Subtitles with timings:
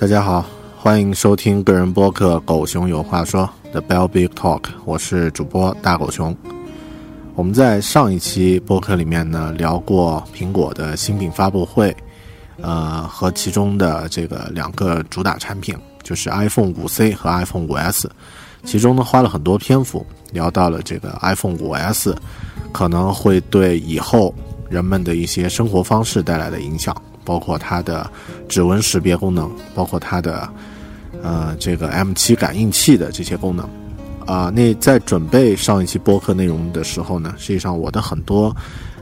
[0.00, 0.42] 大家好，
[0.78, 6.34] 欢迎收听个人播客《狗熊有话说》的 Bell Big Talk，我是主播大狗熊。
[7.34, 11.94] 我们在上一期播客里面呢聊过苹果的新品发布会，
[12.62, 18.06] 呃，和其中的这个两个主打产品，就是 iPhone 5C 和 iPhone 5S。
[18.64, 22.16] 其中呢花了很多篇幅聊到了这个 iPhone 5S
[22.72, 24.34] 可能会对以后
[24.70, 26.96] 人们的一些生活方式带来的影响。
[27.30, 28.10] 包括它的
[28.48, 30.52] 指纹识别功能，包括它的
[31.22, 33.68] 呃这个 M7 感应器的这些功能
[34.26, 34.50] 啊。
[34.52, 38.52] 那在准备上一期播客内容的时候呢，实际上我的很多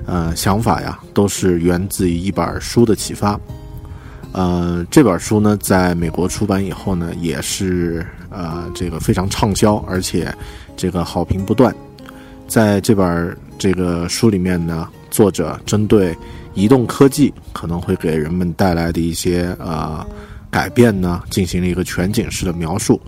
[0.04, 3.40] 呃想法呀，都是源自于一本书的启发。
[4.32, 10.30] 呃，这本书呢，在美国出版以后呢，也是呃这个非常畅销，而且
[10.76, 11.74] 这个好评不断。
[12.46, 14.86] 在这本这个书里面呢，
[15.18, 16.16] 作者针对
[16.54, 20.06] 移动科技可能会给人们带来的一些呃
[20.48, 23.00] 改变呢，进行了一个全景式的描述。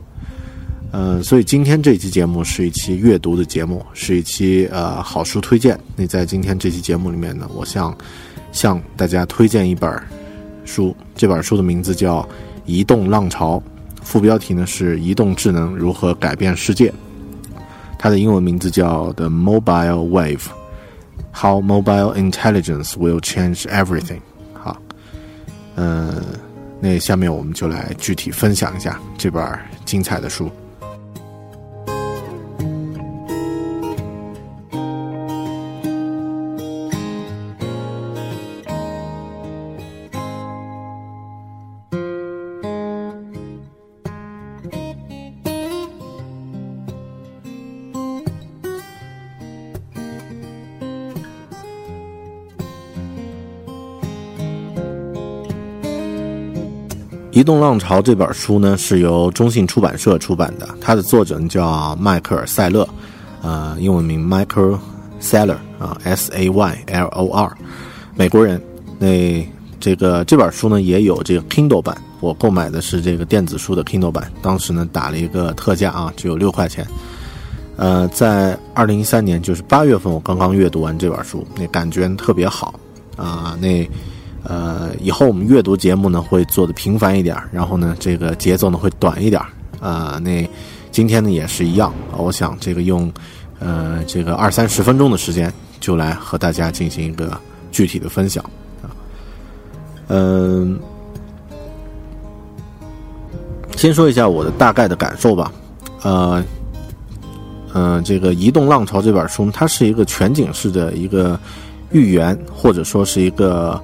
[0.90, 5.78] 呃，所以今天这期节目是一期阅读的节目，是一期呃好书推荐。
[5.94, 7.96] 那在今天这期节目里面呢，我向
[8.50, 9.88] 向大家推荐一本
[10.64, 12.22] 书，这本书的名字叫
[12.66, 13.56] 《移动浪潮》，
[14.02, 16.92] 副标题呢是“移动智能如何改变世界”，
[17.96, 20.38] 它的英文名字叫《The Mobile Wave》。
[21.32, 24.20] How mobile intelligence will change everything。
[24.52, 24.76] 好，
[25.76, 26.22] 嗯，
[26.80, 30.46] 那下面我们就来具体分享一下这本精彩的书。
[57.40, 62.86] 《移动浪潮》这本书呢，是由中信出版社出版的，它的作者叫迈克尔·塞勒，
[63.40, 64.78] 呃，英文名 Michael
[65.22, 67.56] Saylor 啊，S A Y L O R，
[68.14, 68.60] 美国人。
[68.98, 69.42] 那
[69.80, 76.86] 这个这本书呢，也有这个 Kindle 版，我购买的是这个电子书的 Kindle 版，当时呢打了一个特价啊，只有六块钱。
[77.78, 82.78] 呃，在二零一三年，就是八月份，我刚刚阅读完这本书，那感觉特别好
[83.16, 83.88] 啊，那。
[84.42, 89.40] 呃，以后我们阅读节目呢会做的频繁一点，然后呢，这个节奏呢会短一点。
[89.80, 90.48] 啊，那
[90.90, 93.10] 今天呢也是一样，我想这个用
[93.58, 97.38] 呃这个二三十分钟的时间，就来和大家进行一个
[97.70, 98.44] 具体的分享
[98.82, 98.92] 啊。
[100.08, 100.78] 嗯，
[103.76, 105.52] 先说一下我的大概的感受吧。
[106.02, 106.42] 呃
[107.72, 111.38] 嗯，这个《移动浪潮》这本书，它是一个全景式的一个
[111.92, 113.80] 预言，或者说是一个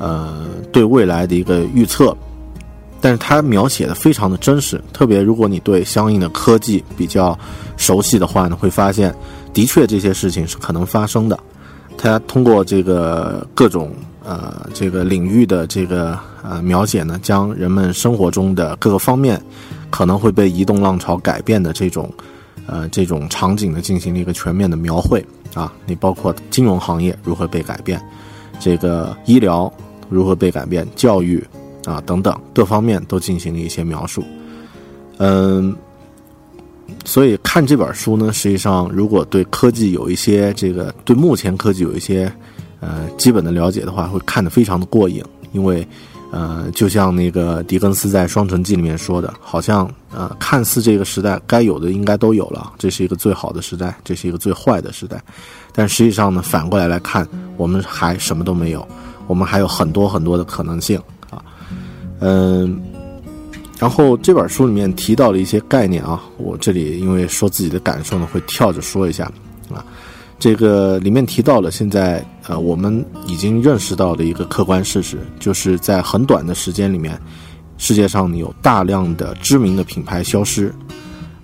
[0.00, 2.16] 呃对未来的一个预测。
[3.02, 7.38] 但是它描写的非常的真实，特别如果你对相应的科技比较
[7.78, 9.14] 熟悉的话呢，会发现
[9.54, 11.38] 的确这些事情是可能发生的。
[11.96, 13.90] 它通过这个各种
[14.22, 19.40] 呃这个领域的这个呃描写呢，将人们生活中的各个方面
[19.88, 22.12] 可能会被移动浪潮改变的这种
[22.66, 25.24] 呃这种场景呢，进行了一个全面的描绘
[25.54, 25.72] 啊。
[25.86, 27.98] 你包括金融行业如何被改变，
[28.58, 29.72] 这个医疗
[30.10, 31.42] 如何被改变，教育。
[31.86, 34.22] 啊，等等，各方面都进行了一些描述。
[35.16, 35.74] 嗯，
[37.06, 42.30] 所以看这本书呢，实际上如果对科技有一些这个对目前科技有一些
[42.80, 45.24] 呃基本的了解的话，会看得非常的过瘾。
[45.52, 45.84] 因为
[46.30, 55.18] 呃，就像那个狄更斯在《双城记》里面说的，好像呃，看似这个时代该有的应该都有了，这是一个最好的时代，这是一个最坏的时代。
[55.72, 58.86] 但实际上呢，反过来来看，我们还什么都没有，
[59.30, 61.00] 我们还有很多很多的可能性
[61.30, 61.40] 啊。
[62.18, 62.82] 嗯，
[63.78, 69.30] 然后这本书里面提到了一些概念啊，我这里因为说自己的感受呢，会跳着说一下
[69.72, 69.86] 啊。
[70.36, 77.16] 这个里面提到了现在呃，我们已经认识到的一个客观事实，就是在很短的时间里面，
[77.78, 80.74] 世界上有大量的知名的品牌消失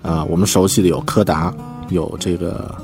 [0.01, 0.25] 啊。
[0.25, 1.53] 我们熟悉的有柯达，
[1.87, 2.75] 有这个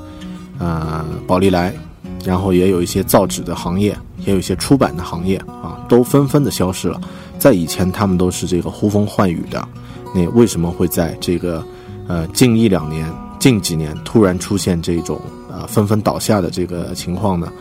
[0.59, 1.75] 呃宝丽来，
[2.23, 6.99] 然后也有一些造纸的行业，也有一些出版的行业啊，都纷纷的消失了。
[7.37, 9.67] 在以前，他们都是这个呼风唤雨的，
[10.15, 11.63] 那为什么会在这个
[12.07, 15.19] 呃近一两年、近几年突然出现这种
[15.51, 17.51] 呃纷纷倒下的这个情况呢？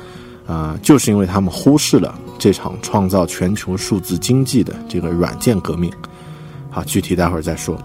[0.46, 5.90] 啊，就是因为他们忽视了这场创造全球数字经济的这个软件革命。
[6.70, 7.76] 好，具体待会儿再说。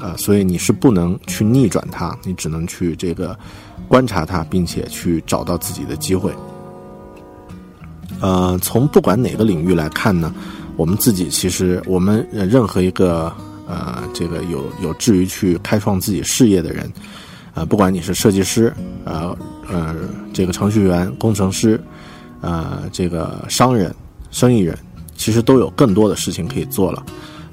[0.00, 3.38] 啊，所以你是不能去逆转它，你只能去这个
[3.88, 6.32] 观察它，并且去找到自己的机会。
[8.20, 10.32] 呃，从不管哪个领域来看呢？
[10.76, 13.32] 我们自己其实，我们任何一个
[13.66, 16.92] 呃，这个有有志于去开创自己事业的人，
[17.54, 18.70] 啊，不管你是设计师，
[19.04, 19.36] 呃
[19.68, 19.94] 呃，
[20.34, 21.82] 这个程序员、工程师，
[22.42, 23.94] 呃，这个商人、
[24.30, 24.78] 生意人，
[25.16, 27.02] 其实都有更多的事情可以做了。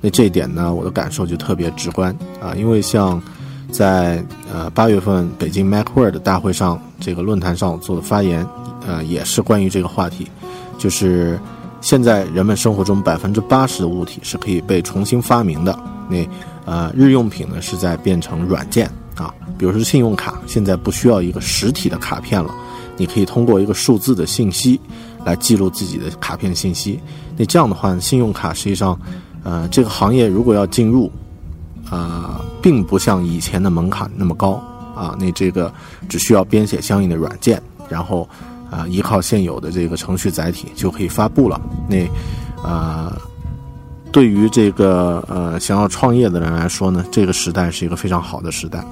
[0.03, 3.19] 那这一点呢，我的感受就特别直观啊，因为像
[3.71, 4.23] 在
[4.53, 8.45] 呃八月份北京 MacWorld 大会上这个论坛上做的发言，
[8.85, 10.27] 呃，也是关于这个话题，
[10.77, 11.39] 就是。
[11.85, 15.77] 现在人们生活中百分之八十的物体是可以被重新发明的。
[16.07, 16.25] 那
[16.63, 22.55] 呃，日用品呢是在变成软件啊，比如说信用卡，现在不需要一个实体的卡片了，
[22.95, 24.79] 你可以通过一个数字的信息
[25.25, 26.97] 来记录自己的卡片信息。
[27.35, 28.97] 那这样的话，信用卡实际上，
[29.43, 31.11] 呃，这个行业如果要进入，
[31.89, 34.61] 啊，并不像以前的门槛那么高
[34.95, 35.15] 啊。
[35.19, 35.73] 那这个
[36.09, 38.27] 只需要编写相应的软件，然后。
[38.71, 41.61] 啊，依靠现有的这个程序载体就可以发布了。
[41.87, 42.07] 那，
[42.63, 43.15] 呃，
[44.11, 48.83] 对于这个呃想要创业的人来说呢，这个时代是一个非常好的时代。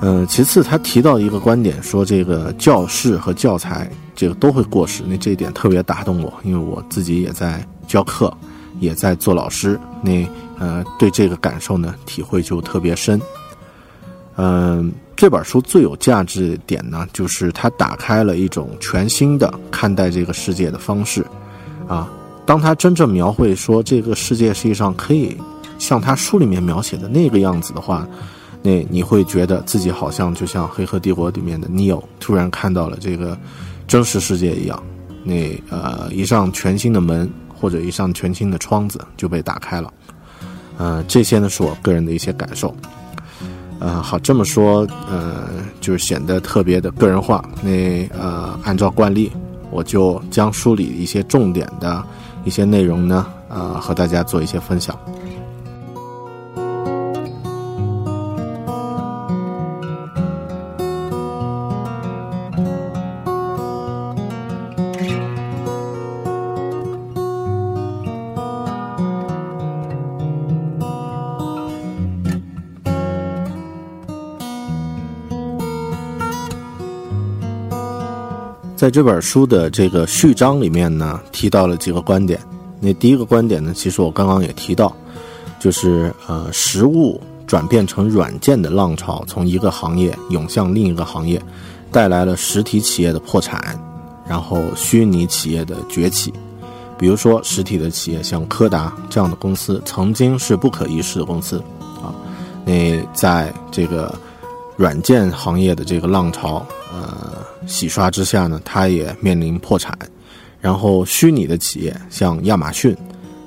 [0.00, 5.02] 嗯，其次他提到一个观点，说这个教室和教材这个都会过时。
[5.06, 8.32] 那这一点特别打动我，因为我自己也在教课，
[8.80, 9.78] 也在做老师。
[10.02, 10.26] 那
[10.58, 13.20] 呃，对这个感受呢，体会就特别深。
[14.36, 14.92] 嗯。
[15.16, 21.22] 这本书最有价值点呢，就是它打开了一种全新的看待这个世界的方式，
[21.86, 22.10] 啊，
[22.46, 25.36] 当他真正描绘说这个世界实际上可以
[25.78, 28.08] 像他书里面描写的那个样子的话，
[28.62, 33.36] 那你会觉得自己好像就像《黑客帝国》里面的 Neo 突然看到了这个
[33.86, 34.82] 真实世界一样，
[35.24, 39.92] 那呃一扇全新的门或者一扇全新的窗子就被打开了，
[40.78, 42.74] 呃，这些呢是我个人的一些感受。
[43.78, 45.48] 呃，好，这么说，呃，
[45.80, 47.42] 就显得特别的个人化。
[47.62, 49.32] 那呃，按照惯例，
[49.70, 52.04] 我就将书里一些重点的
[52.44, 54.94] 一些内容呢，呃，和大家做一些分享。
[78.90, 82.40] 这本书的这个序章里面呢，提到了几个观点。
[82.80, 84.94] 那第一个观点呢，其实我刚刚也提到，
[85.58, 91.40] 就是呃，实物转变成软件的浪潮从一个行业涌向另一个行业，
[91.92, 93.78] 带来了实体企业的破产，
[94.26, 96.32] 然后虚拟企业的崛起。
[96.98, 101.58] 比如说，实体的企业像柯达这样的公司，曾经是不可一世的公司
[102.02, 102.14] 啊。
[102.64, 104.14] 那在这个
[104.80, 109.92] 软件行业的这个浪潮，呃，洗刷之下呢，它也面临破产。
[110.58, 112.96] 然后，虚拟的企业像亚马逊，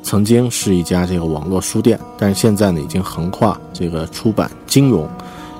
[0.03, 5.09] 曾经是一家这个网络书店，但是现在呢，已经横跨这个出版、金融、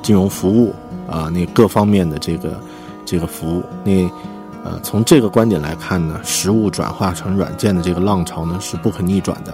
[0.04, 0.72] 金融服务
[1.10, 2.62] 啊，那各方面的这个
[3.04, 3.64] 这个服务。
[3.84, 4.08] 那
[4.64, 9.52] 呃，从这个观点来看呢，实物转化成软件的这个浪潮呢，是不可逆转的。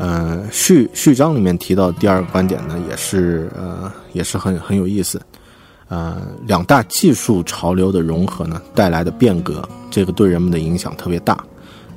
[0.00, 5.20] 呃，序序章里面提到第二个观点呢，也是呃，也是很很有意思。
[5.88, 11.44] 呃，两大技术潮流的融合呢，带来的变革，这个对人们的影响特别大。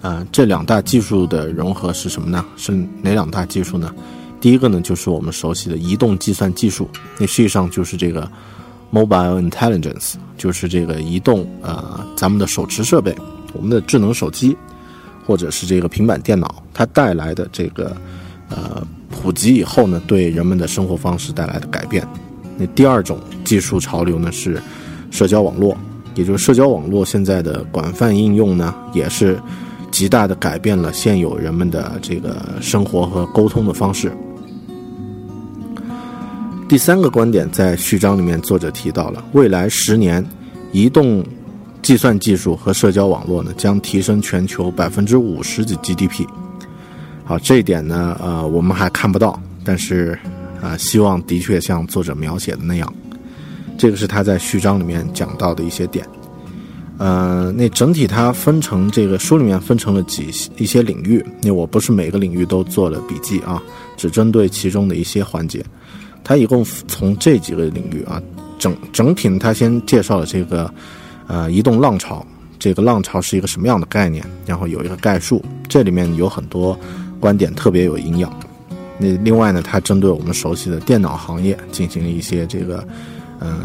[0.01, 2.43] 呃，这两大技术的融合是什么呢？
[2.57, 3.95] 是哪两大技术呢？
[4.41, 8.29] 第一个呢，就是我们熟悉的移动计算技术，那实际上就是这个
[8.91, 13.15] mobile intelligence，就是这个移动呃，咱们的手持设备，
[13.53, 14.57] 我们的智能手机。
[15.25, 17.95] 或者是这个平板电脑，它带来的这个，
[18.49, 22.05] 呃，普及以后呢，对人们的生活方式带来的改变。
[22.57, 24.61] 那第二种技术潮流呢是
[25.09, 25.77] 社交网络，
[26.15, 29.39] 也就是社交网络现在的广泛应用呢，也是
[29.91, 34.11] 极大的改变了现有人们的这个生活和沟通的方式。
[36.67, 40.25] 第三个观点在序章里面，作者提到了未来十年
[40.71, 41.23] 移动。
[41.83, 46.25] 计算技术和社交网络呢，将提升全球百分之五十的 GDP。
[47.25, 50.17] 好，这一点呢，呃，我们还看不到，但是，
[50.61, 52.91] 啊，希望的确像作者描写的那样。
[53.77, 56.07] 这个是他在序章里面讲到的一些点。
[56.99, 61.25] 呃，那整体它分成这个书里面分成了几一些领域。
[61.41, 63.61] 那我不是每个领域都做了笔记啊，
[63.97, 65.61] 只针对其中的一些环节。
[66.23, 68.21] 它一共从这几个领域啊，
[68.57, 70.73] 整整体它先介绍了这个。
[71.27, 72.25] 呃，移动浪潮，
[72.59, 74.25] 这个浪潮是一个什么样的概念？
[74.45, 76.77] 然后有一个概述，这里面有很多
[77.19, 78.31] 观点特别有营养。
[78.97, 82.85] 那另外呢，它针对我们熟悉的电脑行业进行了一些这个
[83.39, 83.57] 呃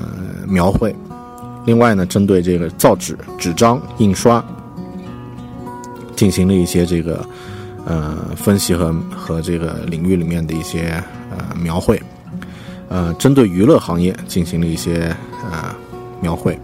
[0.46, 0.94] 描绘。
[1.66, 4.42] 另外呢，针对这个造纸、纸张、印刷
[6.16, 7.24] 进行了一些这个
[7.84, 12.00] 呃分析和和这个领域里面的一些呃描绘。
[12.88, 15.14] 呃，针对娱乐行业进行了一些
[15.50, 15.74] 呃
[16.22, 16.58] 描绘。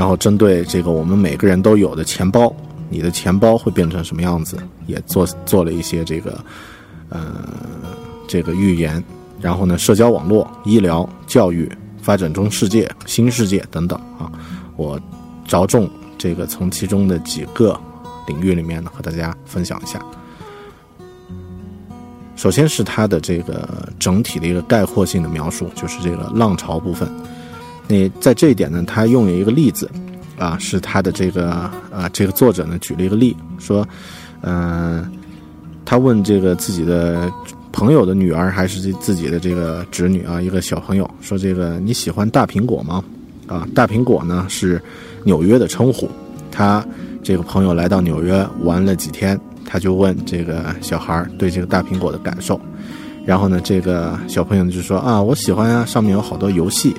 [0.00, 2.50] 然后针对这个我们每个人都有的钱包，
[2.88, 6.42] 你的钱包会变成什么样子，也做做了一些这个，
[7.10, 7.20] 呃，
[8.26, 9.04] 这个预言。
[9.42, 14.32] 然后呢，社交网络、医疗、教育、发展中世界、新世界等等啊，
[14.74, 14.98] 我
[15.46, 17.78] 着重这个从其中的几个
[18.26, 20.00] 领域里面呢和大家分享一下。
[22.36, 27.06] 首先是它的这个整体的一个概括性的描述，就是这个浪潮部分。
[27.90, 29.90] 那在这一点呢，他用了一个例子，
[30.38, 31.50] 啊，是他的这个
[31.90, 33.84] 啊，这个作者呢举了一个例，说，
[34.42, 35.10] 嗯，
[35.84, 37.28] 他问这个自己的
[37.72, 43.02] 朋友的女儿还是自己的这个侄女啊，一个小朋友说，这个你喜欢大苹果吗？
[43.48, 44.80] 啊，大苹果呢是
[45.24, 46.08] 纽约的称呼。
[46.52, 46.84] 他
[47.24, 52.60] 这个朋友来到纽约玩了几天，他就问这个小孩对这个大苹果的感受，
[53.26, 56.94] 然后呢，这个小朋友就说啊，我喜欢啊，上面有好多游戏。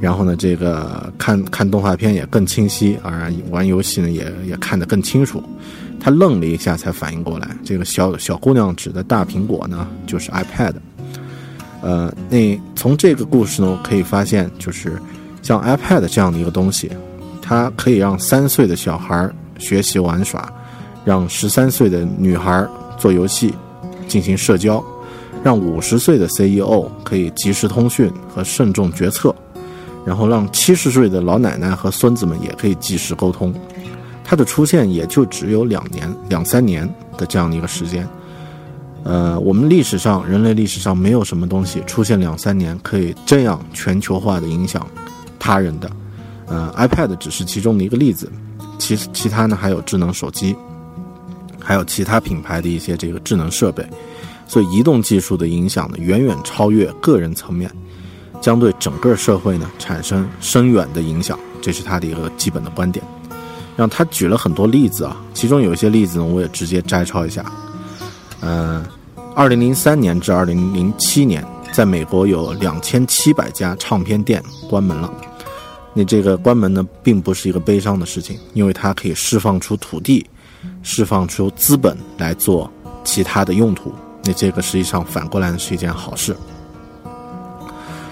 [0.00, 5.42] 然后呢，这个看看动画片也更清晰，而玩游戏呢也也看得更清楚。
[5.98, 10.74] 他愣了一下，才反应过来，这个小小姑娘指的大苹果呢，就是 iPad。
[11.80, 15.00] 呃，那从这个故事呢，可以发现，就是
[15.42, 16.90] 像 iPad 这样的一个东西，
[17.40, 20.52] 它可以让三岁的小孩学习玩耍，
[21.04, 22.66] 让十三岁的女孩
[22.98, 23.54] 做游戏，
[24.06, 24.84] 进行社交，
[25.42, 29.34] 让五十岁的 CEO 可以及时通讯和慎重决策。
[30.06, 33.52] 然后让七十岁的老奶奶和孙子们也可以及时沟通，
[34.22, 38.08] 它的出现也就只有两年、两三年的这样的一个时间。
[39.02, 44.86] 呃，我们历史上人类历史上没有什么东西出现两三年可以这样全球化的影响
[45.38, 45.90] 他人的。
[46.46, 48.30] 呃，iPad 只是其中的一个例子，
[48.78, 50.54] 其其他呢还有智能手机，
[51.60, 53.84] 还有其他品牌的一些这个智能设备，
[54.46, 57.68] 所以移动技术的影响呢远远超越个人层面。
[58.40, 63.04] 将对整个社会呢产生深远的影响，这是他的一个基本的观点。
[63.76, 67.44] 让他举了很多例子啊，其中有一些例子呢，我也直接摘抄一下。
[68.40, 68.82] 嗯，
[69.34, 75.12] 二零零三年至二零零七年，在美国有两千七百家唱片店关门了。
[75.92, 80.26] 那这个关门呢，并不是一个悲伤的事情，因为它可以释放出土地，
[80.82, 82.70] 释放出资本来做
[83.04, 83.92] 其他的用途。
[84.24, 86.34] 那这个实际上反过来是一件好事。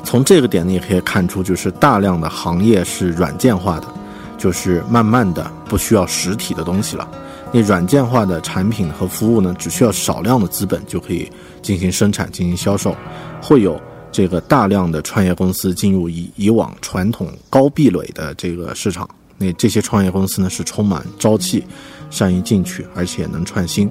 [0.04, 3.88] 从这个点呢，也可以看出，就是大量的行业是软件化的，
[4.38, 7.08] 就是慢慢的不需要实体的东西了。
[7.52, 11.30] 那软件化的产品和服务呢，只需要少量的资本就可以
[11.62, 12.94] 进行生产、进行销售，
[13.40, 13.80] 会有
[14.12, 19.08] 这个大量的创业公司进入以以往传统高壁垒的这个市场。
[19.38, 21.64] 那这些创业公司呢是充满朝气，
[22.10, 23.88] 善于进取，而且能创新。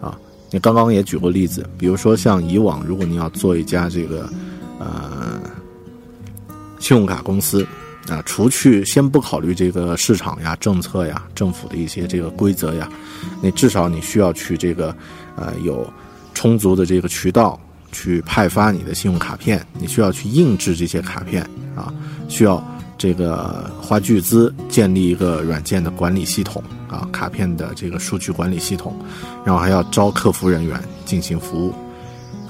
[0.00, 0.18] 啊，
[0.50, 4.28] 你刚刚也举过例子，比如说像以往，如果你要做一家这个
[4.78, 5.40] 呃
[6.78, 7.66] 信用卡公司
[8.08, 12.88] 啊，除去先不考虑这个市场呀、政策呀、政府的一些这个规则呀，
[13.42, 14.94] 那至少你需要去这个
[15.36, 15.88] 呃有
[16.34, 17.58] 充足的这个渠道。
[17.92, 21.42] 去派发你的信用卡片，你需要去印制这些卡片
[21.74, 21.94] 啊，
[22.28, 22.62] 需要
[22.98, 28.94] 这个花巨资建立一个软件的管理系统啊，卡片的这个数据管理系统，
[29.46, 31.72] 然后还要招客服人员进行服务。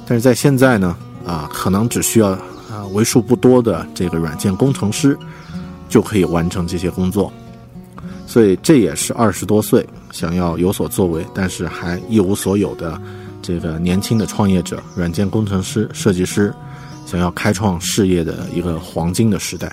[0.04, 5.18] 但是在现在呢，啊，可能只需要啊为数不多的这个软件工程师
[5.88, 7.32] 就可以完成这些工作，
[8.26, 13.00] 所以这也是二十多岁想要有所作为，但是还一无所有的。
[13.42, 16.52] 这个年轻的创业者、软件工程师、设计师，
[17.06, 19.72] 想要开创事业的一个黄金的时代。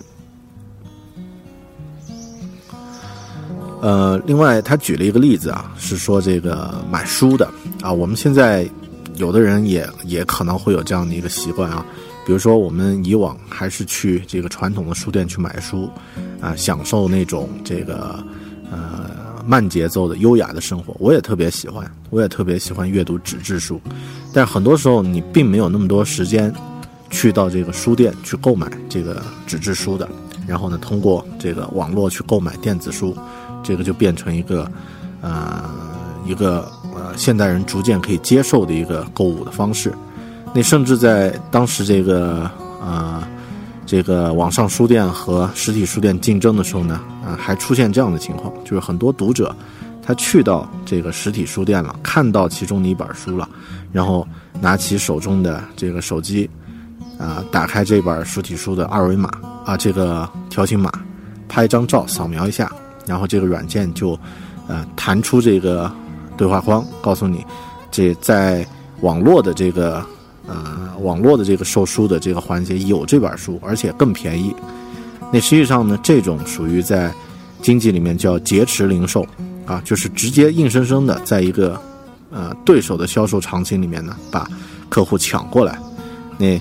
[3.82, 7.50] 呃，另外他举了一个例子啊，是说这个买书的
[7.82, 8.70] 啊，我们现在
[9.16, 11.86] 有的人也也可能会有这样的一个习惯啊，
[12.26, 15.90] 比如说我们以往还是去这个传统的书店去买书
[16.42, 18.24] 啊，享受那种这个
[18.72, 19.24] 呃。
[19.46, 23.78] 慢节奏的优雅的生活，我也特别喜欢，我也特别喜欢阅读纸质书，
[24.34, 26.50] 但很多时候你并没有那么多时间
[27.10, 30.08] 去到这个书店去购买这个纸质书的，
[30.48, 33.14] 然后呢，通过这个网络去购买电子书，
[33.62, 34.72] 这个就变成一个
[35.20, 35.70] 呃
[36.26, 39.94] 一个呃现代人逐渐可以接受的一个购物的方式。
[40.54, 42.50] 那甚至在当时这个
[42.82, 43.24] 呃。
[43.86, 49.54] 这个网上书店和实体书店竞争的时候呢，啊，还出现这样的情况，就是很多读者，
[50.02, 53.48] 他去到这个实体书店了，看到其中的一本书了，
[53.92, 54.26] 然后
[54.62, 56.50] 拿起手中的这个手机，
[57.20, 59.30] 啊，打开这本实体书的二维码，
[59.66, 60.90] 啊，这个条形码，
[61.50, 62.72] 拍一张照，扫描一下，
[63.06, 64.18] 然后这个软件就，
[64.68, 65.92] 呃，弹出这个
[66.38, 67.46] 对话框，告诉你，
[67.92, 68.66] 这在
[69.02, 70.06] 网络的这个。
[70.46, 74.54] 呃，网络的这个售书的这个环节有这本书，而且更便宜。
[75.32, 77.14] 那实际上呢，这种属于在
[77.62, 79.26] 经济里面叫劫持零售
[79.66, 81.80] 啊，就是直接硬生生的在一个
[82.30, 84.46] 呃对手的销售场景里面呢，把
[84.90, 85.80] 客户抢过来。
[86.38, 86.60] 那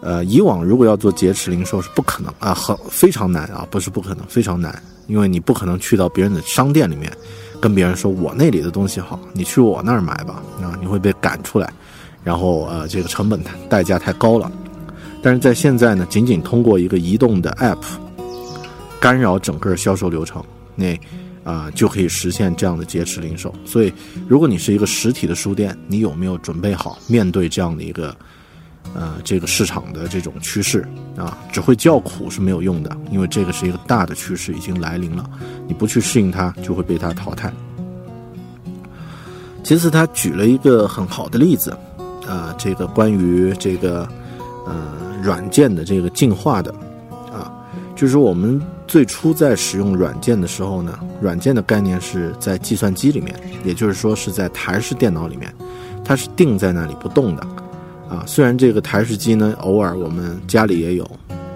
[0.00, 7.12] 呃，以往如果要做劫持零售是不可能啊，很非常难啊，不是不可能，非常难，因为你不可能去到别人的商店里面
[7.62, 11.72] 跟别人说我那里的东西好，你去我那儿买吧啊，你会被赶出来。
[12.24, 14.50] 然后呃，这个成本代价太高了，
[15.22, 17.78] 但是在现在呢，仅仅通过一个移动的 App
[19.00, 20.42] 干扰整个销售流程，
[20.74, 20.98] 那
[21.44, 23.54] 啊就可以实现这样的劫持零售。
[23.64, 23.92] 所以，
[24.28, 28.16] 如果你是一个实体的书店，你有没有准备好面对这样的一个
[28.94, 31.38] 呃这个市场的这种趋势啊？
[31.52, 35.28] 只会叫苦是没有用的，因为这个是一个大的趋势已经来临了，
[35.66, 37.52] 你不去适应它，就会被它淘汰。
[39.62, 41.76] 其次，他举了一个很好的例子。
[42.26, 44.08] 啊，这个关于这个
[44.64, 44.92] 呃
[45.22, 46.72] 软件的这个进化的
[47.32, 47.50] 啊，
[47.96, 55.52] 就是我们最初在使用软件的时候呢，软件的概念是在计算机里面，也就是说是在台式电脑里面，
[56.04, 57.44] 它是定在那里不动的
[58.12, 58.24] 啊。
[58.26, 61.10] 虽然这个台式机呢，偶尔我们家里也有，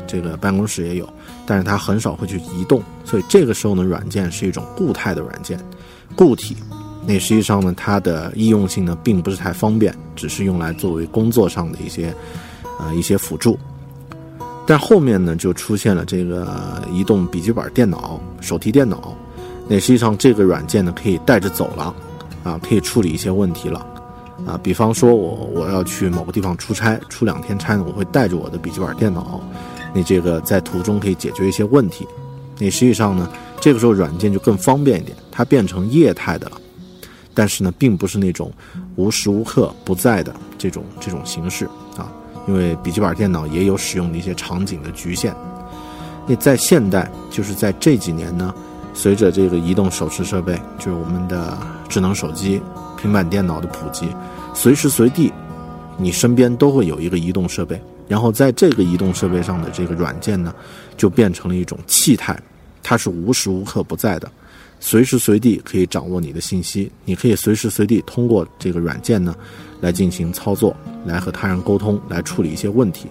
[0.07, 1.09] 这个办公室也有，
[1.45, 5.59] 但是它很少会去移动，所以这个时候呢，软件是一种固态的软件，
[6.15, 6.57] 固体。
[7.07, 12.13] 那实际上呢，它的易用性呢并不是太方便，只是用来作为工作上的一些，
[12.81, 13.59] 呃一些辅助。
[14.67, 19.17] 但后面呢就出现了这个移动笔记本电脑、手提电脑，
[19.69, 21.95] 那实际上这个软件呢可以带着走了，
[22.43, 23.87] 啊，可以处理一些问题了，
[24.45, 29.41] 啊，比方说我我要去某个地方出差，出两天差呢，我会带着我的笔记本电脑，
[29.95, 32.07] 那这个在途中可以解决一些问题。
[32.59, 36.61] 那实际上呢，这个时候软件就更方便一点，它变成液态的了。
[37.33, 38.51] 但是呢，并不是那种
[38.97, 42.11] 无时无刻不在的这种这种形式啊，
[42.49, 45.35] 因为笔记本电脑也有使用的一些场景的局限。
[46.27, 48.55] 那在现代，就是在这几年呢，
[48.95, 51.59] 随着这个移动手持设备，就是我们的
[51.91, 52.61] 智能手机、
[52.97, 54.09] 平板电脑的普及，
[54.55, 55.33] 随时随地，
[55.97, 57.81] 你身边都会有一个移动设备。
[58.09, 60.55] 然后在这个移动设备上的这个软件呢，
[60.97, 62.41] 就变成了一种气态，
[62.83, 64.31] 它是无时无刻不在的。
[64.79, 69.35] 随时随地可以掌握你的信息，你可以随时随地通过这个软件呢，
[69.81, 73.09] 来进行操作，来和他人沟通，来处理一些问题。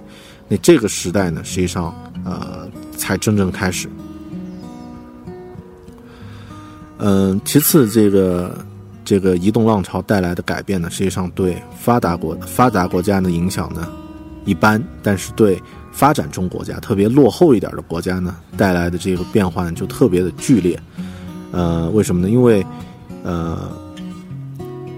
[0.47, 1.93] 那这个时代呢，实际上
[2.23, 3.89] 呃才真正开始。
[6.99, 8.63] 嗯，其次，这个
[9.05, 13.87] 这个移动浪潮带来的改变呢，实际上对发达国发达国家的影响呢，
[14.43, 20.77] 一般，但是对发展中国家，特别落后一点的国家呢，带来的这个变化就特别的剧烈。
[21.51, 22.29] 呃，为什么呢？
[22.29, 22.65] 因为
[23.23, 23.71] 呃，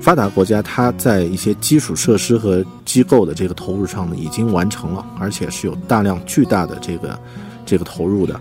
[0.02, 7.20] 发达国家它在一些基础设施和机构的这个投入上呢，已经完成了，而且是有大量巨大的这个
[7.66, 8.34] 这个投入的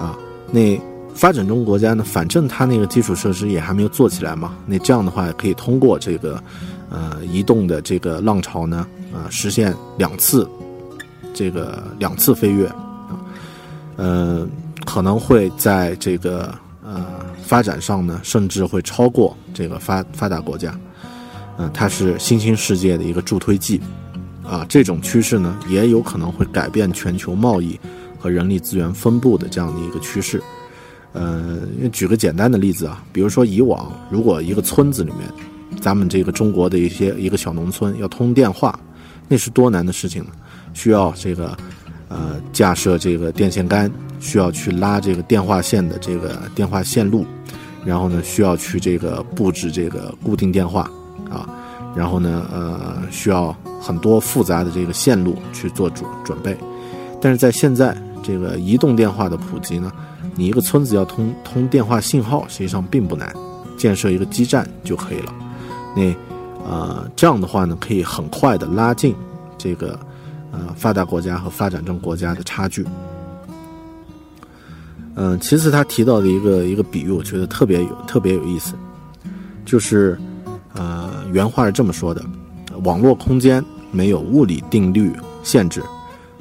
[0.00, 0.18] 啊。
[0.50, 0.76] 那
[1.14, 6.42] 发展中国家呢，反正它那个基础设施也还没有做起来嘛，那这样的话可以通过这个
[6.90, 10.48] 呃移动的这个浪潮呢，啊，实现两次
[11.32, 12.66] 这个两次飞跃。
[12.66, 13.20] 啊，
[13.96, 14.46] 呃，
[14.84, 16.52] 可能会在这个
[16.84, 17.04] 呃
[17.42, 20.76] 发展上呢，甚至会超过这个发发达国家，
[21.58, 23.80] 嗯，它是新兴世界的一个助推剂。
[24.44, 27.78] 啊，这种趋势呢，也有可能会改变全球贸易
[28.18, 30.42] 和人力资源分布的这样的一个趋势。
[31.12, 31.58] 呃，
[31.92, 35.28] 举个简单的例子啊，比如说以往如果一个村子里面，
[35.80, 38.78] 咱们这个中国的一些一个小农村要通电话，
[39.28, 40.30] 那是多难的事情呢？
[40.72, 41.54] 需要这个
[42.08, 47.26] 呃架设这个电线杆，需要去拉这个电话线的这个电话线路，
[47.84, 50.90] 然后呢需要去这个布置这个固定电话
[51.30, 51.46] 啊，
[51.94, 56.56] 然后呢呃需要很多复杂的这个线路去做准准备，
[57.20, 59.92] 但是在现在这个移动电话的普及呢？
[60.34, 63.34] 你一个村子要通通电话信号，实际上并不难，
[63.76, 65.34] 建设一个基站就可以了。
[65.94, 66.02] 那，
[66.66, 69.14] 呃，这样的话呢，可以很快的拉近
[69.58, 69.98] 这个
[70.50, 72.86] 呃发达国家和发展中国家的差距。
[75.14, 78.72] 嗯，其次他提到的一个一个比喻，我觉得特别有特别有意思，
[79.66, 80.18] 就是
[80.72, 82.24] 呃原话是这么说的：
[82.84, 85.82] 网络空间没有物理定律限制，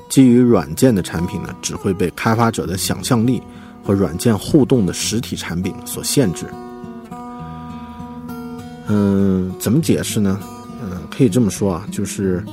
[0.08, 3.44] 基于软件的产品呢，只会被开发者的想象力。
[3.84, 6.46] 和软件互动的实体产品所限制。
[8.88, 10.40] 嗯，怎么解释呢？
[10.84, 12.44] 嗯，可以这么说啊，就是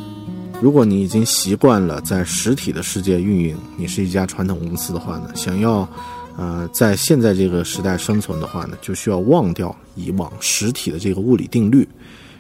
[0.61, 5.89] 如果你已经习惯了在实体的世界运营，你是一家传统公司的话呢，想要
[6.37, 11.89] 呃在现在这个时代生存的话呢，就需要忘掉以往实体的这个物理定律，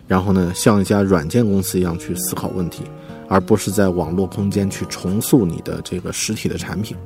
[0.06, 2.84] 然后呢，像一家软件公司一样去思考问题，
[3.28, 6.96] 而不是在网络空间去重塑你的这个实体的产品。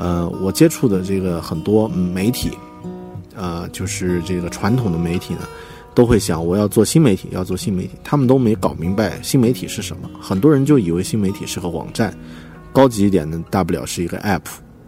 [0.00, 2.50] 呃，我接触的这个很多媒体，
[3.36, 5.40] 呃，就是这个传统的媒体呢，
[5.94, 10.08] 都会想我要做新媒体，要做新媒体，他们都没搞明白新媒体是什么。
[10.18, 12.16] 很多人就以为新媒体是个网站，
[12.72, 14.40] 高级一点的大不了是一个 app，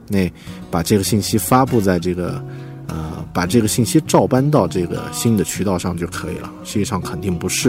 [0.08, 0.32] 那
[0.70, 2.42] 把这个信息发布在这个，
[2.86, 6.50] 呃，把这个信息照搬到这个新的渠道上就可以了。
[6.64, 7.68] 实际上肯定不是，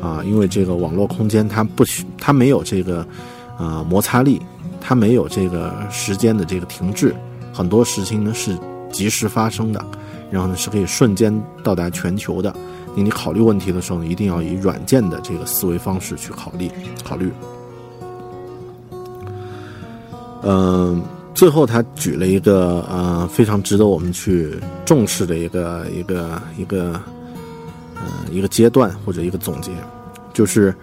[0.00, 3.06] 啊，因为这个网络空间它不需，它没有这个，
[3.56, 4.42] 呃，摩擦力。
[4.84, 7.14] 它没有这个时间的这个停滞，
[7.52, 8.58] 很多事情呢是
[8.90, 9.82] 及时发生的，
[10.30, 12.52] 然后呢是可以瞬间到达全球的。
[12.94, 16.70] 你你考虑问题的时候，一定要以软件的这个思维方式去考虑
[17.04, 17.32] 考虑。
[20.42, 21.00] 嗯，
[21.32, 27.00] 最后他举了一个呃非常值得我们去重视的一个一个一个
[27.94, 29.70] 呃一个阶段或者一个总结，
[30.34, 30.74] 就是。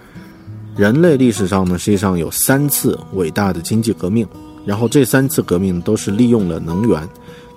[0.76, 4.26] 人类历史上呢，实际上有三次伟大的经济革命，
[4.66, 7.08] 然后这三次革命都是利用了能源，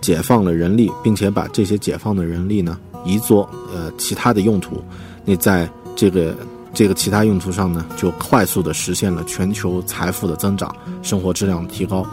[0.00, 4.82] 解放了人力，并且把这些解放的人力呢移作呃其他的用途。
[5.24, 6.34] 那在这个
[6.74, 12.04] 这个其他用途上呢，就快速的实现了全球财富的增长，生活质量提高。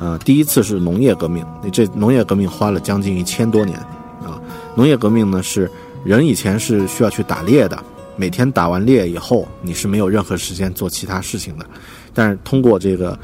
[0.00, 3.78] 呃，第一次是农业革命，那这农业革命花了将近一千多年
[4.22, 4.38] 啊。
[4.74, 5.70] 农业革命呢是
[6.04, 7.82] 人以前是需要去打猎的。
[8.16, 11.66] 每天打完猎以后，你是没有任何时间做其他事情的。
[12.14, 13.18] 但是通过这个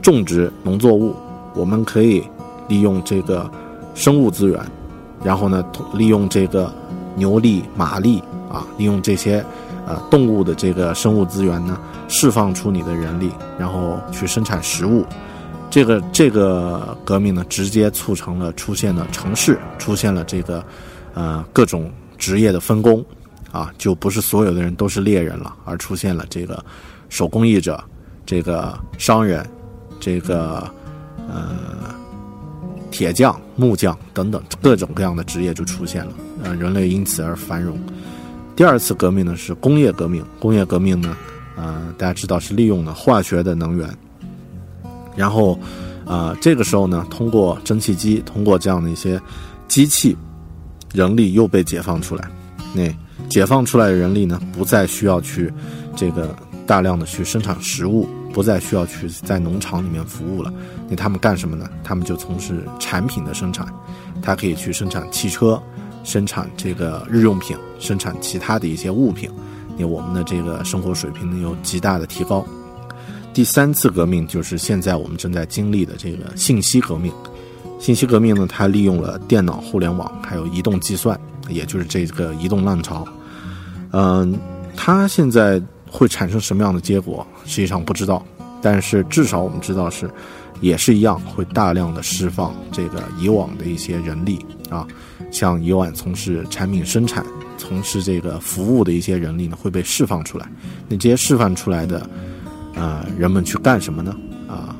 [0.00, 1.14] 种植农作物，
[1.54, 2.22] 我们可以
[2.68, 3.50] 利用这个
[3.94, 4.60] 生物资源，
[5.24, 6.72] 然后呢，利用这个
[7.16, 9.44] 牛力、马力啊，利用这些
[9.86, 15.04] 呃动物的这个生物资源呢，释放出你的人力，然后去生产食物。
[15.70, 20.64] 这个这个革命呢，直接促成了出现了城市，出现了这个
[21.12, 23.04] 呃各种职业的分工。
[23.58, 26.64] 啊，就不是所有的人都是猎人了，而出现了这个
[27.08, 27.82] 手工艺者、
[28.24, 29.44] 这个商人、
[29.98, 30.72] 这个
[31.28, 31.92] 呃
[32.88, 36.12] 铁匠、木匠等等各种各样的职业就出现了，
[36.44, 37.76] 呃，人类因此而繁荣。
[38.54, 41.16] 第二次革命呢是工业革命，工业革命呢，
[41.56, 43.92] 呃，大家知道是利用了化学的能源，
[45.16, 45.58] 然后
[46.06, 49.20] 啊，这个时候呢，通过蒸汽机，通过这样的一些
[49.66, 50.16] 机器，
[50.94, 52.30] 人力又被解放出来，
[52.72, 52.88] 那。
[53.28, 55.52] 解放出来的人力呢，不再需要去
[55.94, 56.34] 这个
[56.66, 60.52] 大量的去生产食物，不再需要去在农场里面服务了。
[60.88, 61.68] 那他们干什么呢？
[61.84, 63.66] 他们就从事产品的生产，
[64.22, 65.60] 他可以去生产汽车，
[66.04, 69.30] 生产这个日用品，生产其他的一些物品。
[69.76, 72.44] 那我们的这个生活水平呢有极大的提高。
[73.32, 77.12] 第三次革命就是现在我们正在经历的这个信息革命。
[77.78, 83.06] 信息革命呢，它利用了电脑、互联网，还有移动计算，也就是这个移动浪潮。
[83.92, 84.38] 嗯，
[84.76, 88.24] 它现在会产生什么样的结果，实际上不知道。
[88.60, 90.10] 但是至少我们知道是，
[90.60, 94.86] 也是一样会大量的释放这个以往的一些人力啊，
[95.30, 97.24] 像以往从事产品生产、
[97.56, 100.50] 从事这个服务的一些人力呢会被释放出来。
[100.88, 102.10] 那这些释放出来的，
[102.74, 104.12] 呃，人们去干什么呢？
[104.48, 104.74] 啊，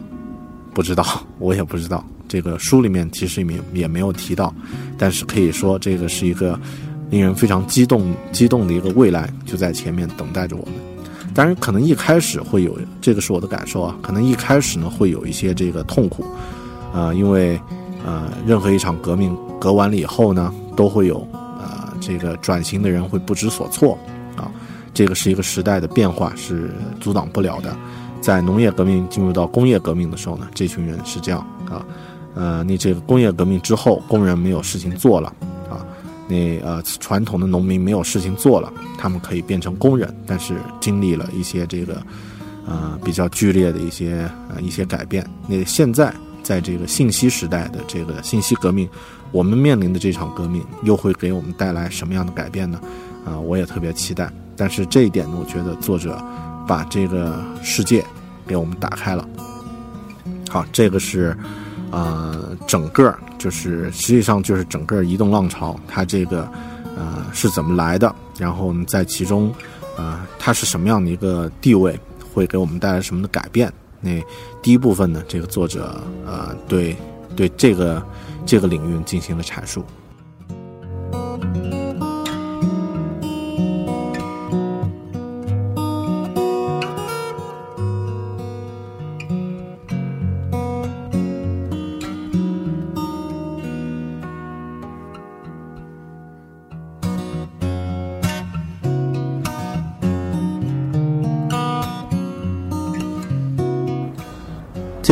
[0.75, 1.05] 不知道，
[1.39, 2.05] 我也不知道。
[2.29, 4.55] 这个书里面其实也也没有提到，
[4.97, 6.59] 但是可以说这个是一个
[7.11, 10.75] 令人非常激动、激动的一个未来就在前面等待着我们。
[11.35, 16.25] 当然，可能一开始会有，这个是我的感受啊，可能一开始呢会有一些这个痛苦，
[16.93, 17.61] 啊，因为
[18.05, 23.97] 呃，任何一场革命革完了以后呢，都会有啊，这个转型的人会不知所措
[24.37, 24.51] 啊，
[24.93, 27.77] 这个是一个时代的变化，是阻挡不了的。
[28.21, 31.87] 在农业革命进入到工业革命的时候呢，这群人是这样啊。
[32.35, 35.29] 呃，你这个工业革命之后，工人没有事情做了，
[35.69, 35.85] 啊，
[36.29, 42.01] 那呃传统的农民没有事情做了，他们可以变成工人，但是经历了一些这个，
[42.67, 45.29] 呃比较剧烈的一些呃一些改变。
[45.49, 46.15] 那现在
[46.45, 48.89] 在这个信息时代的这个信息革命，
[49.33, 52.81] 我们面临的这场革命又会给我们带来什么样的改变呢？
[53.25, 54.31] 啊，我也特别期待。
[54.57, 56.23] 但是这一点呢，我觉得作者
[56.69, 58.05] 把这个世界
[58.47, 59.27] 给我们打开了。
[60.49, 61.37] 好，这个是。
[61.91, 66.49] 呃，整个就是实际上就是整个移动浪潮，它这个
[66.97, 68.15] 呃是怎么来的？
[68.39, 69.53] 然后呢，在其中，
[69.97, 71.99] 呃，它是什么样的一个地位，
[72.33, 73.73] 会给我们带来什么的改变？
[74.01, 74.11] 那
[74.63, 76.97] 第一部分呢，这个作者呃对
[77.35, 78.01] 对这个
[78.47, 79.85] 这个领域进行了阐述。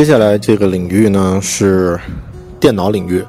[0.07, 1.99] 接下来这个领域呢是
[2.61, 3.21] 电脑领域。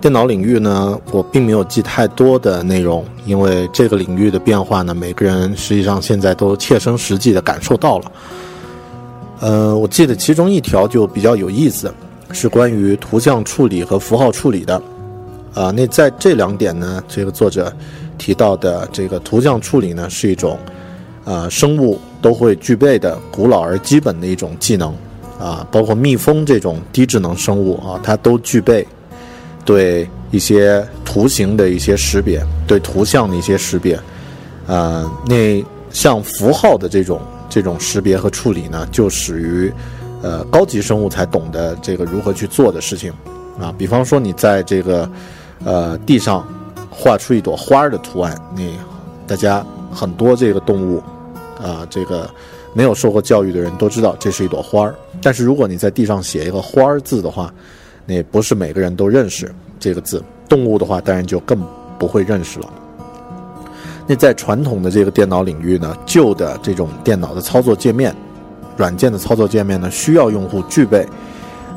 [0.00, 8.12] 电脑领域呢，我并没有记太多的内容，因为这个领域的变化呢，每个人实际上现在都切身实际的感受到了。
[9.40, 11.92] 呃，我记得其中一条就比较有意思，
[12.32, 14.82] 是关于图像处理和符号处理的。
[15.52, 17.70] 啊，那在这两点呢，这个作者
[18.16, 20.58] 提到的这个图像处理呢，是一种
[21.26, 24.96] 啊生物都会具备的古老而基本的一种技能。
[25.38, 28.86] 啊，包括蜜蜂这种低智能生物啊，它都具备
[29.64, 33.98] 对一些图形的一些识别，对图像的一些识别。
[34.66, 39.72] 呃，那像符号的这种这种识别和处理呢，就属于
[40.20, 43.12] 呃高级生物才懂得这个如何去做的事情
[43.58, 43.72] 啊。
[43.78, 45.08] 比方说，你在这个
[45.64, 46.46] 呃地上
[46.90, 48.78] 画出一朵花的图案，你
[49.26, 51.02] 大家很多这个动物
[51.62, 52.28] 啊，这个。
[52.74, 57.52] 没有受过教育的人都知道这是一朵花儿，但是如果你在地上写一个“花”字的话，
[58.04, 60.22] 那不是每个人都认识这个字。
[60.48, 61.58] 动物的话，当然就更
[61.98, 62.70] 不会认识了。
[64.06, 68.14] 那在传统的这个电脑领域呢，旧的这种电脑的操作界面、
[68.76, 71.04] 软件的操作界面呢，需要用户具备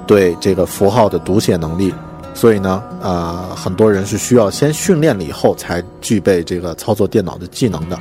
[0.06, 1.92] 对这个符号的读写能力，
[2.34, 7.98] 所以呢，啊，很多人是需要先训练了以后才具备这个操作电脑的技能的。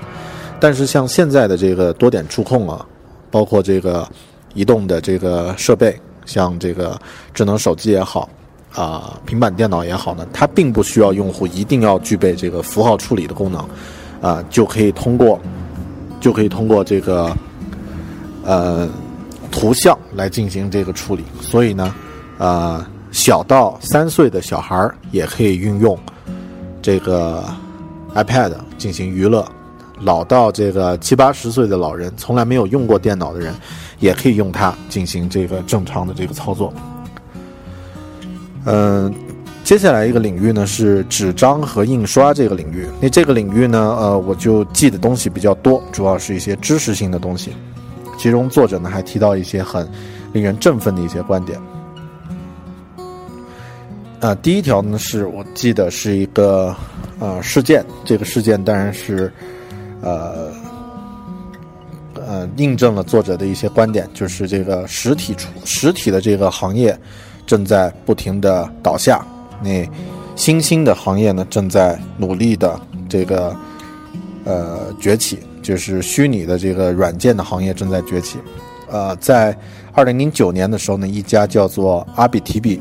[0.60, 2.84] 但是像现在的这个多点触控啊，
[3.30, 4.06] 包括这个
[4.52, 7.00] 移动的这个设备，像这个
[7.32, 8.28] 智能手机也好，
[8.74, 13.66] 啊，平板电脑也好呢，它并不需要用户一定要具备这个符号处理的功能，
[14.20, 15.40] 啊，就可以通过
[16.20, 17.34] 就可以通过这个
[18.44, 18.88] 呃
[19.50, 21.24] 图像来进行这个处理。
[21.40, 21.94] 所以呢，
[22.38, 25.98] 呃，小到三岁的小孩儿也可以运用
[26.82, 27.42] 这个
[28.14, 29.46] iPad 进行娱乐。
[30.02, 33.54] 老到这个七八十岁的老人，从来没有用过电脑的人，
[33.98, 36.72] 也可以用它进行这个正常的这个操作。
[38.64, 39.12] 嗯，
[39.62, 42.86] 接下来一个领域呢是纸张和印刷这个领域。
[42.98, 47.52] 那这个领域呢，呃，我就记的东西比较多，主要是一些知识性的东西。
[48.18, 49.86] 其中作者呢还提到一些很
[50.32, 51.60] 令人振奋的一些观点。
[54.20, 56.74] 啊，第一条呢是我记得是一个
[57.18, 59.30] 呃事件，这个事件当然是。
[60.02, 60.50] 呃，
[62.14, 66.98] 呃，印证了作者的一些观点，就是这个实体出实体的这个行业
[67.46, 69.24] 正在不停的倒下，
[69.62, 69.88] 那
[70.36, 73.54] 新兴的行业呢正在努力的这个
[74.44, 78.38] 呃崛起，就是虚拟的这个软件的行业正在崛起，
[78.88, 79.56] 呃，在
[79.92, 82.80] 二零零九年的时候呢，一家叫做阿比提比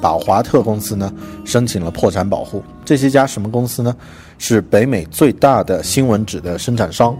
[0.00, 1.12] 宝华特公司呢
[1.44, 2.62] 申请了破产保护。
[2.84, 3.94] 这是一家什么公司呢？
[4.38, 7.16] 是北美最大的新闻纸的生产商。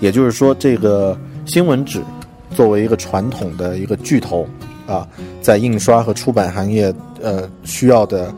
[0.00, 2.02] 也就是说，这个新闻纸
[2.54, 4.46] 作为一个传统的一个巨头
[4.86, 5.06] 啊，
[5.42, 8.32] 在印刷和出版行业呃需要的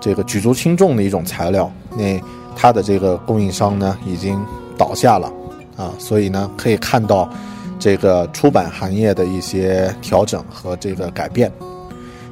[0.00, 2.20] 这个举足轻重的一种材料，那
[2.54, 4.40] 它的这个供应商呢已经
[4.76, 5.32] 倒下了
[5.76, 7.28] 啊，所以呢可以看到
[7.78, 11.50] 这个出版行业的一些调整和这个改变。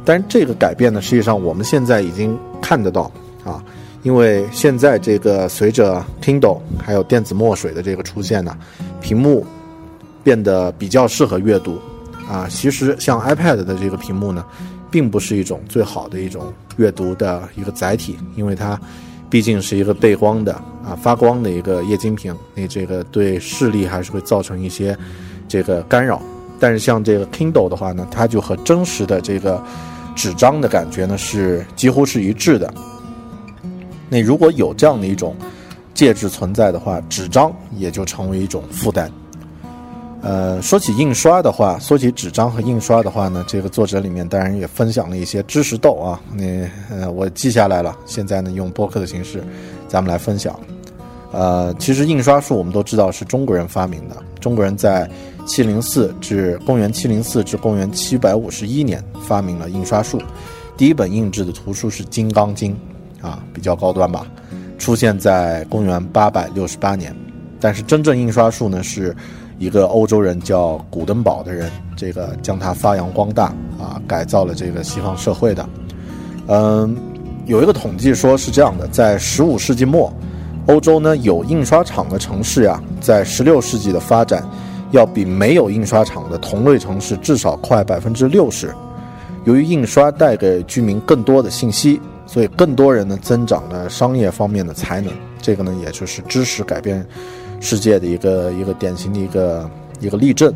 [0.07, 3.11] 但是这个改变呢，实际上我们现在已经看得到
[3.45, 3.63] 啊。
[4.03, 8.57] 因为现在这个随着 Kindle 还有电子墨水的这个出现呢，
[9.01, 9.45] 屏幕
[10.23, 11.77] 变得比较适合阅读
[12.31, 12.47] 啊。
[12.49, 14.45] 其实像 iPad 的这个屏幕呢，
[14.93, 18.81] 并不是一种最好的一种阅读的一个载体，因为它
[19.29, 20.53] 毕竟是一个背光的
[20.85, 24.97] 啊发光的一个液晶屏，那这个对视力还是会造成一些
[25.49, 26.23] 这个干扰。
[26.61, 29.61] 但是像这个 Kindle 的话呢，它就和真实的这个
[30.17, 32.73] 纸张的感觉呢是几乎是一致的。
[34.09, 35.37] 那如果有这样的一种
[35.95, 39.09] 介质存在的话，纸张也就成为一种负担。
[40.23, 46.21] 呃，说起印刷的话，说起纸张和印刷的话呢，这个作者里面当然也分享了一些知识豆啊。
[46.33, 49.45] 那呃，我记下来了，现在呢用播客的形式，
[49.87, 50.59] 咱们来分享。
[51.33, 55.09] 呃，其实印刷术我们都知道是中国人发明的，中国人在
[55.47, 60.21] 七零四至公元七零四至公元七百五十一年发明了印刷术，
[60.77, 62.73] 第一本印制的图书是《金刚经》。
[63.23, 64.25] 啊，比较高端吧，
[64.79, 67.17] 出现在公元八百六十八年，
[67.59, 69.17] 但是真正印刷术呢，是
[69.59, 73.47] 一个欧洲人叫古登堡的人，这个将它发扬光大
[73.81, 75.69] 啊，改造了这个西方社会的。
[76.47, 76.97] 嗯，
[77.47, 80.13] 有一个统计说是这样的，在十五世纪末，
[80.67, 84.43] 欧洲呢有印刷厂的城市呀，在十六世纪的发展，
[84.91, 88.75] 要比没有印刷厂的同类城市至少快百分之六十。
[89.45, 92.01] 由于印刷带给居民更多的信息。
[92.29, 97.07] 所以，更多人呢增长了商业方面的才能，这个呢，也就是知识改变
[97.61, 100.53] 世界的一个一个典型的一个一个例证。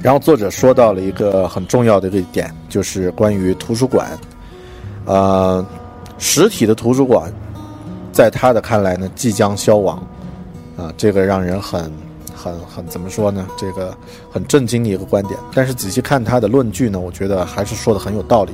[0.00, 4.16] 然后，作者说到了一个很重要的一个点，就是关于图书馆。
[5.04, 5.66] 呃，
[6.16, 7.32] 实体的图书馆，
[8.18, 9.96] 在他的看来呢，即将消亡。
[10.76, 11.92] 啊，这个让人很
[12.34, 13.46] 很很怎么说呢？
[13.56, 13.96] 这个
[14.28, 15.38] 很震惊的一个观点。
[15.54, 18.50] 但是仔细看他的论据呢，我觉得还是说的很有道理。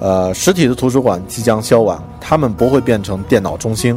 [0.00, 3.96] 呃，实体的图书馆即将消亡，他们不会变成电脑中心，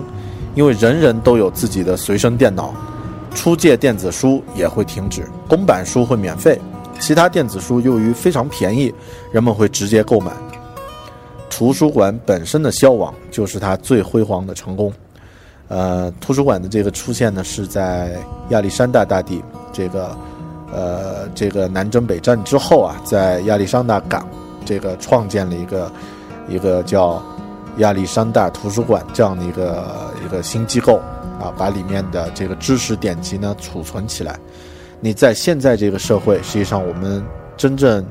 [0.53, 2.75] 因为人人都有自己的随身电脑。
[3.33, 6.61] 出借电子书也会停止，公版书会免费，
[6.99, 8.93] 其他电子书由于非常便宜，
[9.31, 10.31] 人们会直接购买。
[11.55, 14.91] 图书馆本身的消亡就是它最辉煌的成功。
[15.67, 18.17] 呃，图书馆的这个出现呢，是在
[18.49, 19.39] 亚历山大大帝
[19.71, 20.17] 这个
[20.73, 24.27] 呃这个南征北战之后啊，在亚历山大港。
[24.65, 25.91] 这个创建了一个
[26.49, 27.21] 一个叫
[27.77, 30.97] 亚历山大图书馆这样的一个一个新机构
[31.39, 34.39] 啊，把里面的这个知识典籍呢储存起来。
[35.01, 37.23] 你在现在这个社会，实际上我们
[37.55, 38.03] 真正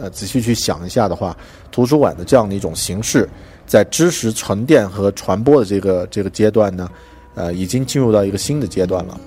[0.00, 1.36] 呃仔细去想一下的话，
[1.70, 3.28] 图书馆的这样的一种形式，
[3.66, 6.88] 在知识沉淀和传播的这个这个阶段呢，
[7.34, 9.18] 呃，已经进入到一个新的阶段了。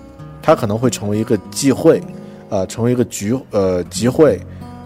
[0.42, 2.02] 它可能会成为一个集会，
[2.50, 4.40] 呃，成为一个聚呃集会，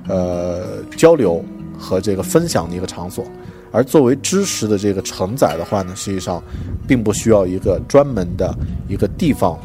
[0.07, 1.43] 呃交流。
[1.77, 3.25] 和这个分享的一个场所，
[3.69, 6.41] 而作为知识的这个承载的话呢，实际上
[6.87, 9.59] 并不需要一个专门的一个地方，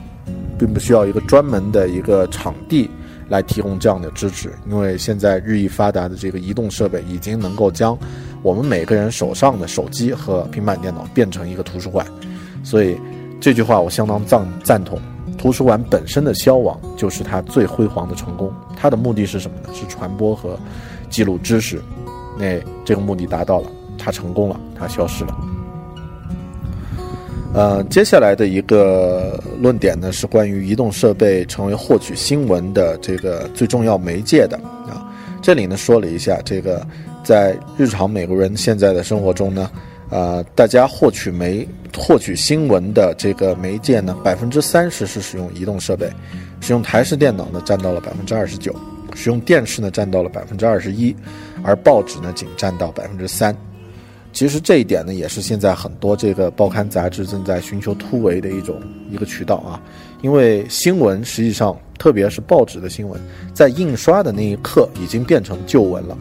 [0.59, 2.91] 并不需要一个专门的一个场地
[3.31, 7.97] 来提供这样的支持，因为现在日益发达的这个移动设备已经能够将
[8.43, 12.05] 我们每个人手上的手机和平板电脑变成一个图书馆，
[12.65, 12.99] 所以
[13.41, 15.01] 这句话我相当赞赞同。
[15.39, 19.71] 图书馆本身的消亡就是它最辉煌的成功，它的目的是什么呢？
[19.73, 20.59] 是传播和
[21.09, 21.81] 记录知识。
[22.37, 25.60] 那这个目的达到了，它成功了，它消失了。
[27.53, 34.57] 呃，接下来的一个论点呢，是关于移动设备成为获取新闻的这个最重要媒介的
[34.89, 35.05] 啊。
[35.43, 36.87] 这里呢说了一下，这个
[37.25, 39.69] 在日常美国人现在的生活中呢，
[40.11, 41.67] 呃，大家获取媒
[41.99, 46.09] 获取新闻的这个媒介呢，百分之三十是使用移动设备，
[46.61, 48.73] 使用台式电脑呢占到了百分之二十九。
[49.13, 51.15] 使用电视呢占到了百分之二十一，
[51.65, 53.53] 而报纸呢仅占到百分之三。
[54.33, 59.81] 其实这一点呢也是现在很多这个报刊杂志正在寻求突围的一种一个渠道啊。
[60.23, 63.21] 因为新闻实际上，特别是报纸的新闻，
[63.55, 66.17] 在印刷的那一刻已经变成旧闻了。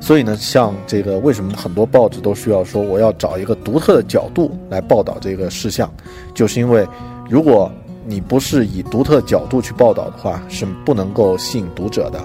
[0.00, 5.88] 所以呢，像这个为什么很多报纸都需要说我要找一个独特的角度来报道这个事项，
[6.34, 6.84] 就是因为
[7.30, 7.70] 如果
[8.04, 12.18] 你不是以独特角度去报道的话，是不能够吸引读者的。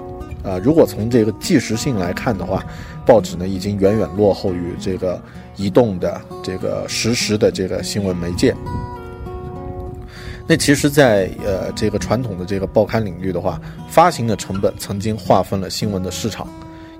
[0.48, 2.64] 啊，如果从这个即时性来看的话，
[3.04, 5.20] 报纸呢已经远远落后于这个
[5.56, 8.54] 移动的这个实时的这个新闻媒介。
[10.46, 16.48] 那其实，在呃这个传统的这个报刊领域的话，发行的成本曾经划分了新闻的市场，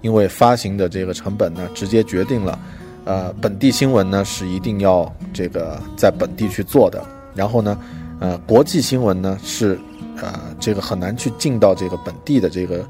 [0.02, 2.58] 因为发行的这个成本呢，直接决定了，
[3.06, 7.02] 呃本地新闻呢是一定要这个在本地去做的，
[7.34, 7.78] 然后呢，
[8.20, 9.78] 呃国际新闻呢是，
[10.20, 12.84] 呃这个很难去进到这个本地的这个。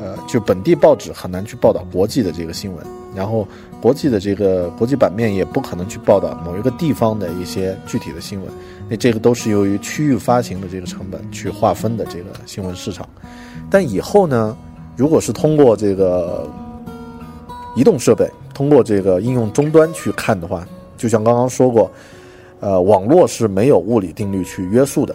[0.00, 2.82] 呃，就本地报纸很难去报道国际的这个新闻，
[3.14, 3.46] 然后
[3.82, 8.48] 国际的这个国际版面也不可能去报道某一个地方的一些具体的新闻，
[8.88, 13.06] 那这个都是由于区域发行的这个成本去划分的这个新闻市场。
[13.70, 14.56] 但以后呢，
[14.96, 16.48] 如果是通过这个
[17.76, 21.90] 移动设备，通过这个应用终端去看的话，就像刚刚说过，
[22.60, 25.14] 呃，网络是没有物理定律去约束的。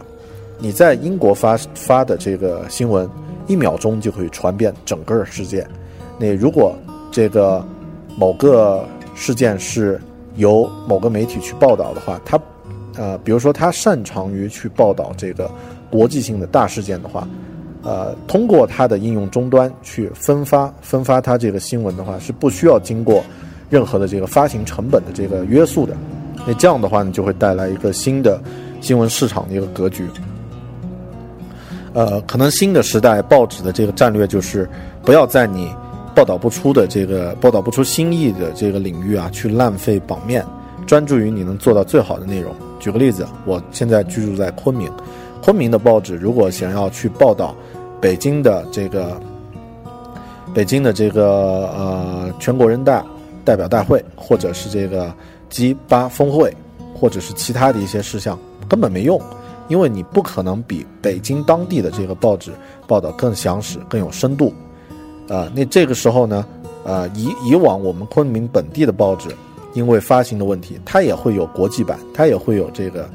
[0.60, 3.10] 你在英国发发的这个新闻。
[3.48, 5.66] 一秒钟就可以传遍整个世界。
[6.18, 6.76] 那如果
[7.12, 7.66] 这个
[8.18, 10.00] 某个事件是
[10.36, 12.40] 由某个媒体去报道的话，他
[12.98, 15.50] 呃，比如说他擅长于去报道这个
[15.90, 17.28] 国际性的大事件的话，
[17.84, 23.24] 呃，通过他的应用终端去分发分发他这个新闻的话，是不需要经过
[23.70, 25.96] 任何的这个发行成本的这个约束的。
[26.48, 28.42] 那这样的话呢，就会带来一个新的
[28.80, 30.08] 新闻市场的一个格局。
[31.96, 34.70] 呃，可能新的时代报纸的这个战略就是，
[35.02, 35.74] 不要在你
[36.14, 40.46] 报道不出的这个报道不出新意的这个领域啊，去浪费版面，
[40.86, 42.54] 专注于你能做到最好的内容。
[42.82, 44.92] 举个例子，我现在居住在昆明，
[45.42, 47.56] 昆明的报纸如果想要去报道
[48.02, 49.18] 北京的这个
[50.54, 53.04] 北京的这个呃全国人大
[53.46, 55.14] 代表大会，或者是这个
[55.50, 56.54] G 八峰会，
[56.94, 58.38] 或者是其他的一些事项，
[58.68, 59.18] 根本没用。
[59.68, 62.52] 因为你不可能比北京当地的这个报纸
[62.88, 64.54] 报道更详实、更有深度，
[65.28, 66.46] 啊，那这个时候呢，
[66.84, 69.30] 呃，以以往我们昆明本地的报纸，
[69.74, 73.10] 因为发行的问题，它也会有国际版，它也会有这个，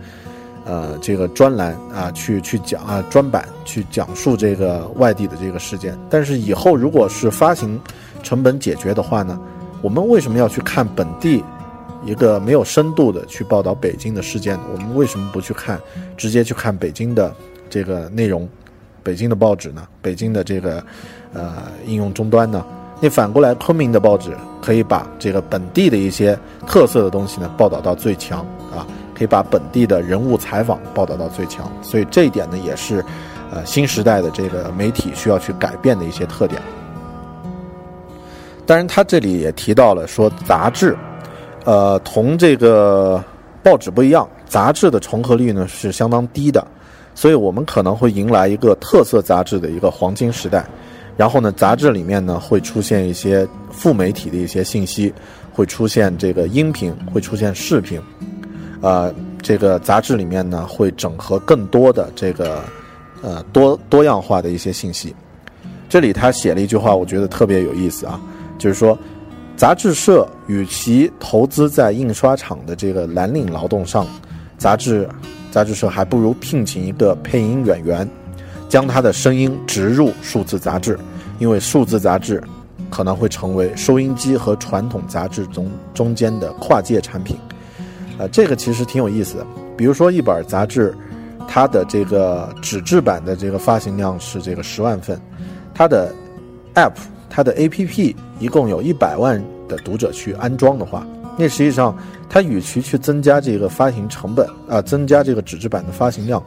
[0.64, 5.96] 呃，这个专栏啊，去去讲啊，专版去讲述这个外地的这个事件。
[6.08, 7.80] 但是以后如果是发行
[8.22, 9.38] 成本解决的话呢，
[9.82, 11.44] 我们为什么要去看本地？
[12.02, 15.78] 一个没有深度的去报道北京的事件，我们为什么不去看，
[16.16, 17.34] 直接去看北京的
[17.68, 18.48] 这个内容，
[19.02, 19.86] 北京的报纸呢？
[20.00, 20.82] 北京的这个
[21.34, 22.64] 呃应用终端呢？
[23.00, 28.40] 那反过来，昆明的报纸可以把这个本地的一些特色的东西呢报道到最强
[28.74, 31.70] 啊，可以把本地的人物采访报道到最强。
[31.82, 33.04] 所以这一点呢，也是
[33.52, 36.60] 呃新时代的这个媒体需要去改变的一些特点。
[38.66, 40.96] 当然，他这里也提到了说杂志。
[41.64, 43.22] 呃，同这个
[43.62, 46.66] 报纸不一样，杂志的重合率呢是相当低的，
[47.14, 50.64] 所以我们可能会迎来一个特色杂志的一个黄金时代。
[51.18, 55.12] 然后呢，杂志里面呢会出现一些副媒体的一些信息，
[55.52, 58.00] 会出现这个音频，会出现视频。
[58.80, 62.62] 呃，这个杂志里面呢会整合更多的这个
[63.20, 65.14] 呃多多样化的一些信息。
[65.90, 68.18] 这里他写了一句话，我觉得特别有意思啊，
[68.56, 68.96] 就是说。
[69.60, 74.06] 杂志社与其投资在印刷厂的这个蓝领劳动上，
[74.56, 75.06] 杂志
[75.50, 78.08] 杂志社还不如聘请一个配音演员，
[78.70, 80.98] 将他的声音植入数字杂志，
[81.38, 82.42] 因为数字杂志
[82.88, 87.36] 可能会成为收音机和传统杂志中中间的跨界产品。
[88.16, 89.46] 呃，这个其实挺有意思的。
[89.76, 90.96] 比如说一本杂志，
[91.46, 95.20] 它的这个纸质版的这个发行量是这个十万份，
[95.74, 96.10] 它的
[96.76, 96.94] App。
[97.30, 101.06] 它的 APP 一共有一百万的读者去安装的话，
[101.38, 101.96] 那实际上
[102.28, 106.42] 它与其去增加这个发行成本啊，增加这个纸质版的发行量，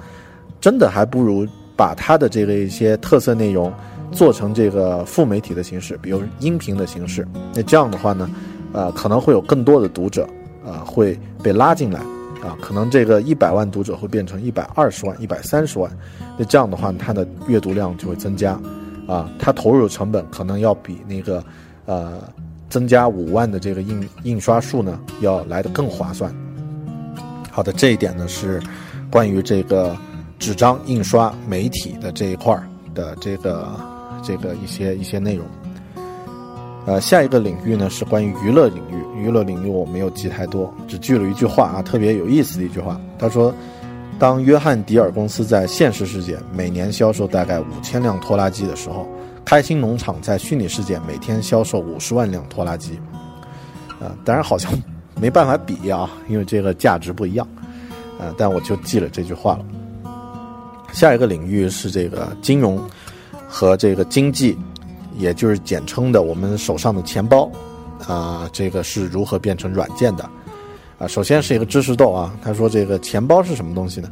[0.59, 3.73] 真的还不如把它的这个一些特色内容
[4.11, 7.25] 做成这个副媒体的形式，比如音频的形式。
[7.55, 8.29] 那这样的话呢，
[8.73, 10.27] 呃，可能会有更多的读者
[10.65, 11.99] 啊会被拉进来
[12.43, 15.89] 啊，可能这个一百万读者会变成一百二十万、一百三十万。
[16.37, 18.59] 那这样的话，它的阅读量就会增加。
[19.07, 21.43] 啊，它投入成本可能要比那个，
[21.85, 22.21] 呃，
[22.69, 26.33] 增加五万的这个印印刷数呢，要来的更划算。
[27.51, 28.61] 好的，这一点呢是
[29.11, 29.95] 关于这个
[30.39, 32.57] 纸张印刷媒体的这一块
[32.95, 33.69] 的这个
[34.23, 35.45] 这个一些一些内容。
[36.85, 43.53] 呃，下一个领域呢是关于娱乐领域，娱乐领域我没有记太多，只记了一句话啊，特别有意思的一句话，他说。
[44.19, 49.07] 当约翰迪尔公司在现实世界每年销售大概五千辆拖拉机的时候，
[49.43, 52.99] 开心农场在虚拟世界每天销售五十万辆拖拉机。
[53.99, 54.71] 啊，当然好像
[55.19, 57.47] 没办法比啊，因为这个价值不一样。
[58.19, 59.65] 呃，但我就记了这句话了。
[60.93, 62.79] 下一个领域是这个金融
[63.47, 64.57] 和这个经济，
[65.17, 67.51] 也就是简称的我们手上的钱包，
[68.07, 70.29] 啊，这个是如何变成软件的？
[71.03, 74.09] 啊，首先是一个知识豆啊，他说这个钱包是什么东西呢？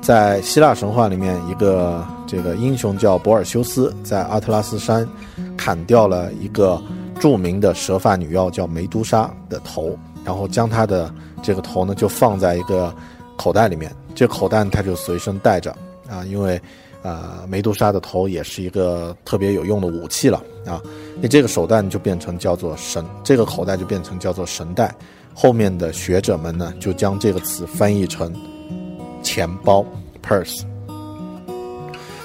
[0.00, 5.06] 在希腊神话里面，一个这个英雄叫博尔修斯，在阿特拉斯山
[5.54, 6.82] 砍掉了一个
[7.18, 11.12] 著名的蛇发女妖叫梅杜莎的头，然后将她的
[11.42, 12.94] 这个头呢就放在一个
[13.36, 15.70] 口袋里面，这口袋他就随身带着
[16.08, 16.58] 啊，因为
[17.02, 20.80] 呃梅杜莎的头也是一个特别有用的武器了啊，
[21.20, 24.94] 那这个手袋就变成叫做神，这个口袋就变成叫做神袋，
[25.34, 28.34] 后面的学者们呢就将这个词翻译成。
[29.22, 29.84] 钱包
[30.26, 30.62] ，purse，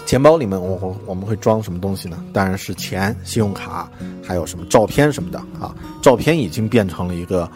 [0.05, 2.23] 钱包里面我我我们会装什么东西呢？
[2.31, 3.91] 当然是钱、信用卡，
[4.23, 5.75] 还有什么照片什么的啊。
[6.01, 7.51] 照片已经变成了一个，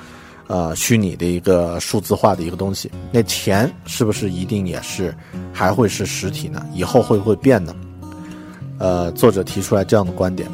[0.48, 2.92] 呃，虚拟的一个数字化的一个东西。
[3.14, 5.16] 那钱是不是一定也是
[5.54, 6.66] 还会是实体呢？
[6.74, 7.74] 以后会不会变呢？
[8.78, 10.50] 呃，作者提出来这样的观点：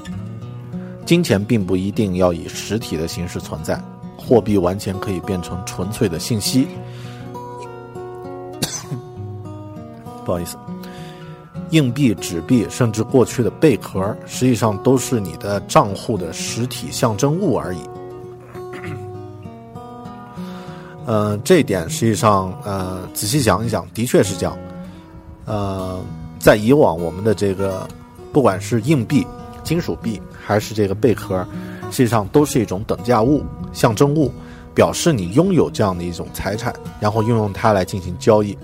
[1.08, 3.82] 金钱并不一定要以实体的形式存在，
[4.26, 6.68] 货币完全可以变成纯粹的信息。
[10.26, 10.58] 不好意思，
[11.70, 17.80] 硬币、纸币，甚至过去的贝壳，实际上都是你的账户的实体象征物而已。
[21.08, 24.58] 嗯，这一点实际上，呃，仔细想一想，的确是这样。
[25.46, 26.00] 呃，
[26.40, 27.88] 在以往，我们的这个
[28.34, 29.24] 不管是硬币、
[29.66, 31.46] 金属币，还是这个贝壳，
[31.92, 33.44] 实际上都是一种等价物、
[33.74, 34.32] 象征物，
[34.74, 38.58] 表示你拥有这样的一种财产，然后运用它来进行交易。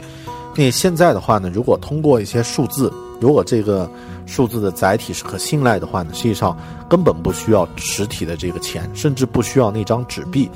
[0.56, 3.90] 那现在的话呢，如果通过一些数字，如果这个
[4.26, 6.58] 数字的载体是可信赖的话呢，实际上
[6.90, 10.50] 根本不需要实体的这个钱，甚至不需要那张纸币。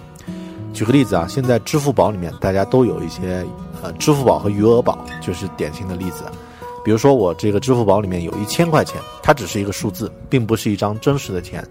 [0.74, 3.46] 举个例子啊，现在支付宝里面大家都有一些，
[3.82, 6.26] 呃，支付宝和余额宝就是典型的例子。
[6.86, 11.68] 比如说我这个支付宝里面有一千块钱，它只是一个数字，并不是一张真实的钱。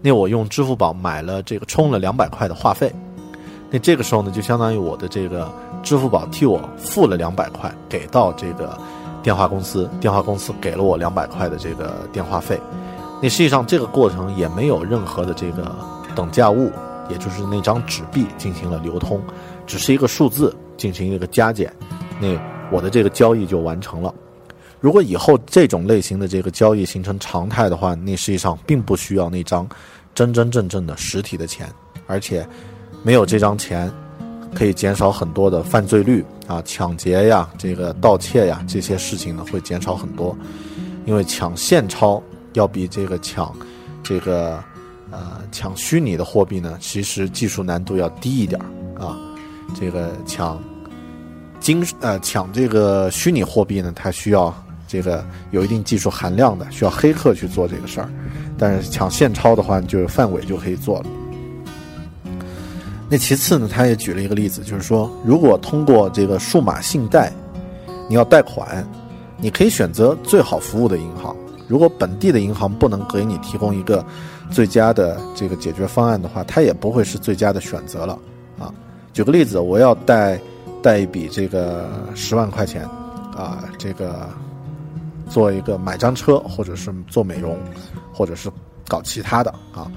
[0.00, 2.92] 那我用支付宝买了这个充了两百块的话费，
[3.70, 5.50] 那这个时候呢，就相当于我的这个。
[5.82, 8.78] 支付宝替我付了两百块，给到这个
[9.22, 12.60] 电话公司，电话公司给了我两百块的这个电话费。
[13.22, 15.74] 那实际上这个过程也没有任何的这个
[16.14, 16.70] 等价物，
[17.08, 19.22] 也就是那张纸币进行了流通，
[19.66, 21.74] 只是一个数字进行一个加减，
[22.20, 22.38] 那
[22.70, 24.14] 我的这个交易就完成了。
[24.80, 29.68] 如果以后这种类型的这个交易形成常态的话，那实际上并不需要那张
[30.14, 31.68] 真真正正的实体的钱，
[32.06, 32.46] 而且
[33.02, 33.90] 没有这张钱。
[34.52, 40.36] 可以减少很多的犯罪率啊，抢劫呀，这个盗窃呀，这些事情呢会减少很多，
[41.06, 42.20] 因为抢现钞
[42.54, 43.54] 要比这个抢，
[44.02, 44.60] 这个
[45.12, 48.60] 呃抢虚拟的货币呢，其实技术难度要低一点
[48.98, 49.16] 啊。
[49.72, 50.60] 这个抢
[51.60, 54.52] 金呃抢这个虚拟货币呢，它需要
[54.90, 58.10] 这个有一定技术含量的，需要黑客去做这个事儿，
[58.58, 61.06] 但是抢现钞的话，就是范伟就可以做了。
[63.08, 67.32] 那其次呢，他也举了一个例子，就是说，如果通过这个数码信贷，
[68.08, 68.84] 你要贷款，
[69.36, 71.36] 你可以选择最好服务的银行。
[71.68, 74.04] 如果本地的银行不能给你提供一个
[74.50, 78.18] 最佳的这个解决方案的话，它也不会是最佳的选择了
[78.58, 78.74] 啊。
[79.12, 80.40] 举个例子，我要贷
[80.82, 82.82] 贷一笔这个十万块钱，
[83.36, 84.28] 啊，这个
[85.30, 87.56] 做一个买张车，或者是做美容，
[88.12, 88.50] 或者是
[88.86, 89.90] 搞其他的啊。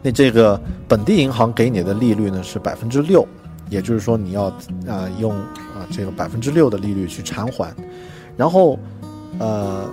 [0.00, 3.26] 那这个本地银行给你的利率呢是百分之六，
[3.68, 4.44] 也就是说你要
[4.86, 7.74] 啊用啊这个百分之六的利率去偿还，
[8.36, 8.78] 然后
[9.38, 9.90] 呃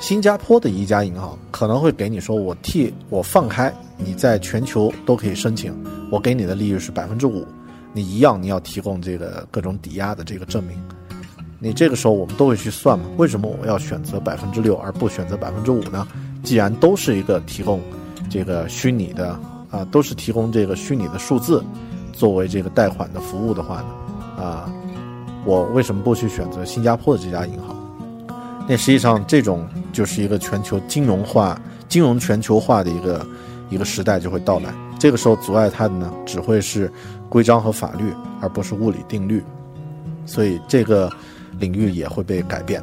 [0.00, 5.74] 新加坡的一家银行可能会给你说我替我放开你在全球都可以申请，
[6.10, 7.46] 我给你的利率是百分之五，
[7.94, 10.76] 你一样你要提供这个各种抵押的这个证明，
[11.64, 13.06] 你这个时候我们都会去算嘛？
[13.16, 16.06] 为什么我要选择百分之六而不选择百分之五呢？
[16.42, 17.80] 既然都是一个提供
[18.30, 19.36] 这个虚拟的。
[19.70, 21.60] 啊，都是提供这个虚拟的数字
[22.12, 23.88] 作为这个贷款的服务的话呢，
[24.40, 24.72] 啊，
[25.44, 27.74] 我为什么不去选择新加坡的这家银行？
[28.68, 33.26] 那实际上这种就是一个全球金融化、金融全球化的一个
[33.68, 34.72] 一个时代就会到来。
[34.96, 36.88] 这个时候阻碍它的呢，只会是
[37.28, 39.42] 规章和法律，而不是物理定律，
[40.24, 41.10] 所以这个
[41.58, 42.82] 领域也会被改变。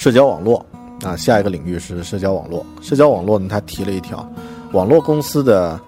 [0.00, 0.64] 社交网络，
[1.02, 2.64] 啊，下一个领域是社交网络。
[2.82, 4.28] 社交网络呢，他提了一条，
[4.72, 5.80] 网络公司的，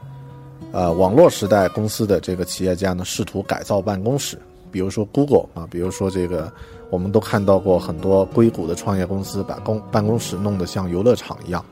[0.73, 4.39] 呃，网络时代公司的这个企业家呢，试图改造办公室，
[4.71, 6.51] 比如说 Google 啊，比如说这个，
[6.89, 11.63] 我们都看到过很多硅谷的创业公司把公办公室弄得像游乐场一样，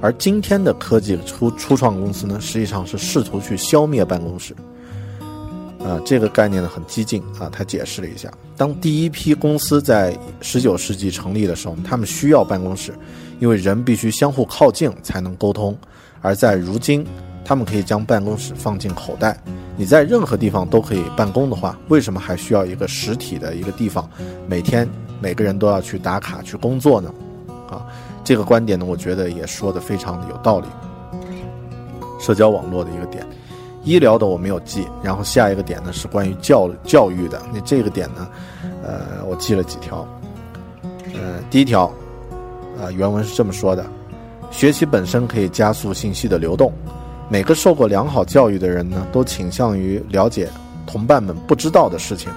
[0.00, 4.54] 而今天的科技初初创公司呢，实际上是试图去消灭办公室。
[5.84, 12.94] 啊，这个概念呢很激进啊，他解释了一下，当第一批公司在十九世纪成立的时候，他们需要办公室，
[13.40, 15.76] 因为人必须相互靠近才能沟通，
[16.20, 17.04] 而在如今，
[17.44, 19.36] 他们可以将办公室放进口袋，
[19.76, 24.08] 你在任何地方都可以办公的话，为什么还需要一个实体的一个地方，
[24.46, 24.88] 每天
[25.20, 27.12] 每个人都要去打卡去工作呢？
[27.68, 27.84] 啊，
[28.22, 30.66] 这个观点呢，我觉得也说的非常的有道理，
[32.20, 33.26] 社交网络的一个点。
[33.84, 37.42] 医疗的我没有记，然后下一个点呢是关于教教育的。
[37.52, 38.28] 那这个点呢，
[38.82, 40.06] 呃，我记了几条。
[41.14, 41.92] 呃，第一条，
[42.78, 43.84] 呃，原文是这么说的：
[44.50, 46.72] 学习本身可以加速信息的流动。
[47.28, 50.48] 每个受过良好教育的人呢，都倾向于了解
[50.86, 52.30] 同伴们不知道的事情，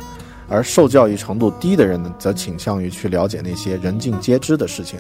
[0.48, 5.00] 而受教育程度低的人呢，则倾向于去了解那些人尽皆知的事情。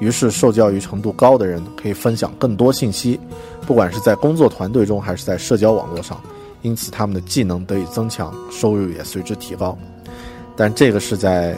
[0.00, 3.18] 于是，受教育程度高的人可以分享更多信息。
[3.66, 6.20] 不管是在工作团队中，还是在社交网络上，
[6.62, 9.78] 因此他们的技能得以增强，收入也随之提高。
[10.56, 11.54] 但这个是在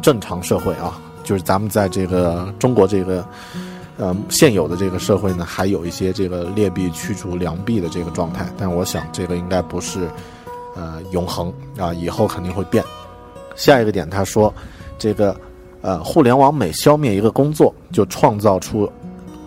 [0.00, 3.26] 正常社会啊，就是咱们在这个中国这个
[3.98, 8.46] 呃现有的这个社会呢，还有一些这个劣币驱逐良币的这个状态。
[8.56, 10.08] 但我想这个应该不是
[10.76, 12.84] 呃永恒啊，以后肯定会变。
[13.56, 14.54] 下一个点，他说
[14.98, 15.36] 这个
[15.82, 18.90] 呃互联网每消灭一个工作，就创造出。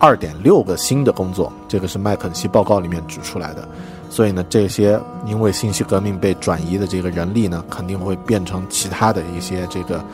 [0.00, 3.66] 二点六个新的工作，这个是麦肯锡报告里面指出来的。
[4.10, 10.04] 所以呢，这些因为信息革命被转移的这个人力呢，肯定会变成其他的一些这个，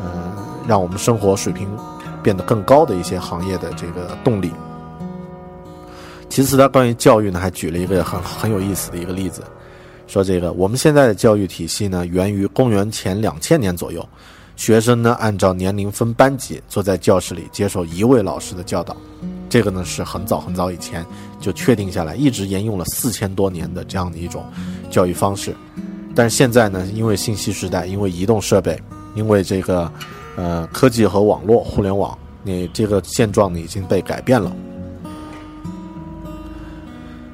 [0.00, 0.32] 呃，
[0.66, 1.68] 让我们生活水平
[2.22, 4.50] 变得更高的一些行业的这个动力。
[6.30, 9.42] 其次，他关于教育呢，还举了一个很很有意思的一个例子，
[10.06, 14.08] 说这个我们现在的教育体系呢，源于公元前两千年左右。
[14.56, 18.96] 学生呢，按照年龄分班级，坐在教室里接受一位老师的教导。
[19.48, 21.06] 这个呢是很早很早以前
[21.40, 24.44] 就确定下来，一直沿用了四千多年的这样的一种
[24.90, 25.54] 教育方式。
[26.14, 28.80] 但是现在呢，因为信息时代，因为移动设备，
[29.14, 29.90] 因为这个
[30.36, 34.50] 呃科技和网络、互联网，你这个现状呢已经被改变了。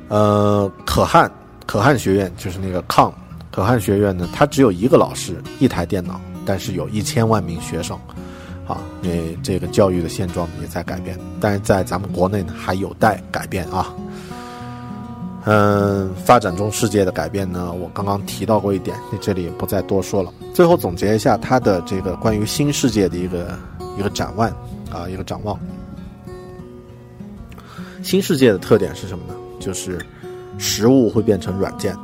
[0.09, 1.31] 呃，可汗
[1.65, 3.13] 可汗学院就是那个抗
[3.51, 6.21] 可汗学院呢，它只有一个老师，一台电脑。
[6.45, 7.97] 但是有一千万名学生，
[8.67, 13.95] 啊，你这个教育的现状也在改变，但是在咱们国内呢还有待改变啊。
[15.45, 20.33] 嗯，发展中世界的改变呢，我刚刚提到过一点，那这里也不再多说了。
[20.55, 23.59] 最后总结一下他的这个关于新世界的一个
[23.99, 24.49] 一个展望
[24.91, 25.59] 啊，一个展望。
[28.03, 29.35] 新世界的特点是什么呢？
[29.59, 30.05] 就是
[30.59, 31.97] 实物会变成软件。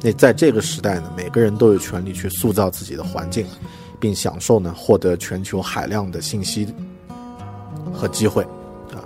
[0.00, 3.44] 那在这个时代呢，每个人都有权利去塑造自己的环境，
[3.98, 6.68] 并享受呢获得全球海量的信息
[7.92, 8.44] 和机会，
[8.92, 9.02] 啊，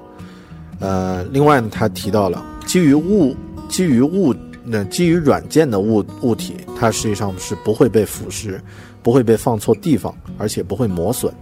[0.81, 3.35] 呃，另外呢，他提到了基于物、
[3.69, 4.35] 基于物、
[4.65, 8.61] 那基于软件的物物体，它实际上是不会被腐蚀，
[9.03, 11.33] 不会被放错地方，而且不会磨损。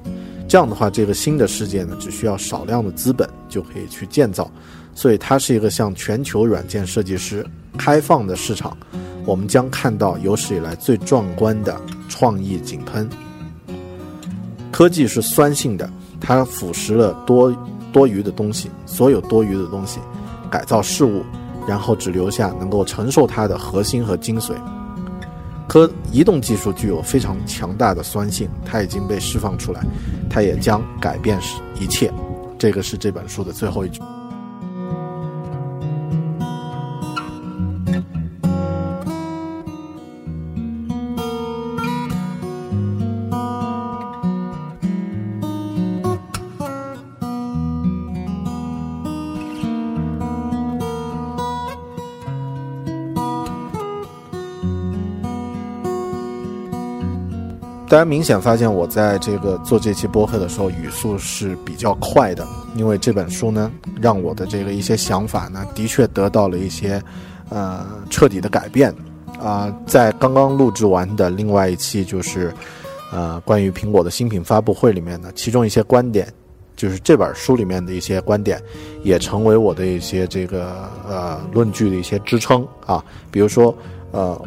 [0.49, 4.51] 这样的话，这个新的世界呢，只需要少量的资本就可以去建造，
[4.95, 7.45] 所以它是一个向全球软件设计师
[7.77, 8.77] 开放的市场。
[9.31, 13.09] 我们将看到有史以来最壮观的创意井喷。
[14.73, 15.89] 科技是酸性的，
[16.21, 17.57] 它腐蚀了多
[17.93, 20.01] 多余的东西，所有多余的东西，
[20.51, 21.23] 改造事物，
[21.65, 24.53] 然后只留下能够承受它的核心和精髓。
[25.69, 29.81] 科移动技术具有非常强大的酸性，它已经被释放出来，
[30.29, 31.39] 它也将改变
[31.79, 32.13] 一切。
[32.59, 34.03] 这个是这本书的最后一句。
[57.91, 63.69] 大家明显发现，我在这个做这期播客的时候，语速是比较快的，因为这本书呢，
[64.01, 67.03] 让我的这个一些想法呢，的确得到了一些，
[67.49, 68.95] 呃，彻底的改变。
[69.43, 72.55] 啊，在刚刚录制完的另外一期，就是，
[73.13, 76.33] 呃，关于苹果的新品发布会里面呢，其中一些观点，
[76.77, 78.63] 就是这本书里面的一些观点，
[79.03, 83.05] 也成为我的一些这个呃论据的一些支撑啊。
[83.33, 83.77] 比如说，
[84.13, 84.41] 呃，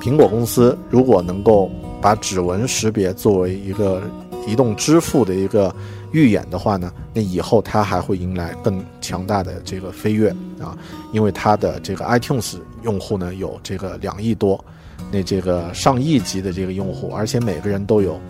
[0.00, 1.70] 苹果公司如果能够
[2.04, 4.02] 把指纹识别作为一个
[4.46, 5.74] 移动支付的一个
[6.12, 10.28] 预演的话呢，那以后它还会迎来更强大的这个飞跃
[10.60, 10.76] 啊，
[11.12, 14.62] 因为它的这个 iTunes 用户呢有这个两亿多，
[15.10, 18.20] 那这个上亿级的这个用户，而且每个人都有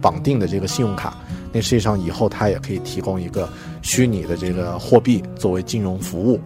[0.00, 1.18] 绑定的这个信用卡，
[1.52, 3.48] 那实际上以后它也可以提供一个
[3.82, 6.40] 虚拟的这个货币作为金融服务，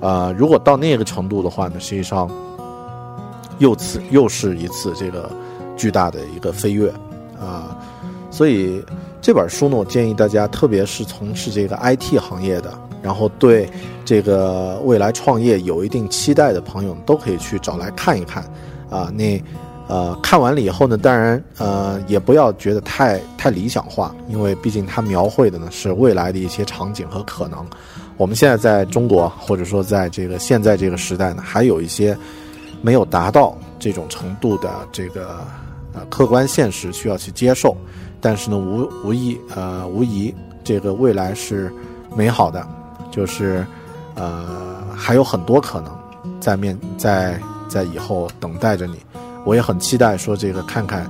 [0.00, 2.30] 呃，如果到那个程度的话呢，实际上
[3.58, 5.30] 又次又是一次这个
[5.80, 6.92] 巨大的一个飞跃
[7.40, 7.74] 啊，
[8.30, 8.84] 所以
[9.22, 12.70] 这本书呢，我建议大家，特别是从事这个 IT 行业的，
[13.00, 13.66] 然后对
[14.04, 18.44] 这个未来创业有一定期待的朋友，都可以去找来看一看
[18.90, 19.10] 啊。
[19.14, 19.42] 那
[19.88, 27.66] 呃，看完了以后呢，当然呃，也不要觉得太太理想化，因为毕竟它描绘的呢是未来的一些场景和可能。
[28.18, 32.14] 我们现在在中国，或者说在这个现在这个时代呢，还有一些。
[32.82, 35.46] 没有达到这种程度的这个
[35.92, 37.76] 呃客观现实需要去接受，
[38.20, 41.72] 但是呢无无疑呃无疑这个未来是
[42.14, 42.66] 美好的，
[43.10, 43.66] 就是
[44.14, 45.92] 呃还有很多可能
[46.40, 48.96] 在面在在以后等待着你，
[49.44, 51.02] 我也很期待说这个看看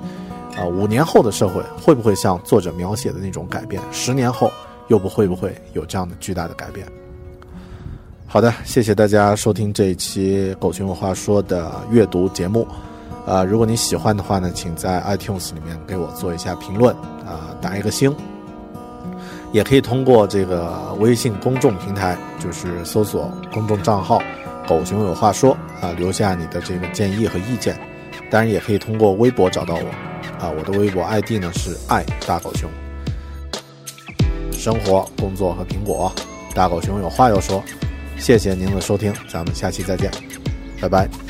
[0.57, 4.51] 啊五年后的社会会不会像作者描写的那种改变，十年后
[4.89, 6.87] 又不会不会有这样的巨大的改变。
[8.27, 12.65] 好的，谢谢大家收听这一期《狗熊有话说》的阅读节目。
[13.31, 16.93] 呃，如果你喜欢的话呢，请在 iTunes 里面给我做一下评论，
[17.25, 18.13] 啊，打一个星。
[19.53, 24.21] 也可以通过这个微信公众平台，就是搜索公众账号
[24.67, 27.79] “狗熊有话说”，啊，留下你的这个建议和意见。
[28.29, 32.69] 当然，也可以通过微博找到我，啊，我的微博 ID 呢是爱大狗熊。
[34.51, 36.13] 生活、工作和苹果，
[36.53, 37.63] 大狗熊有话要说。
[38.19, 40.11] 谢谢您的收听，咱们下期再见，
[40.81, 41.30] 拜拜。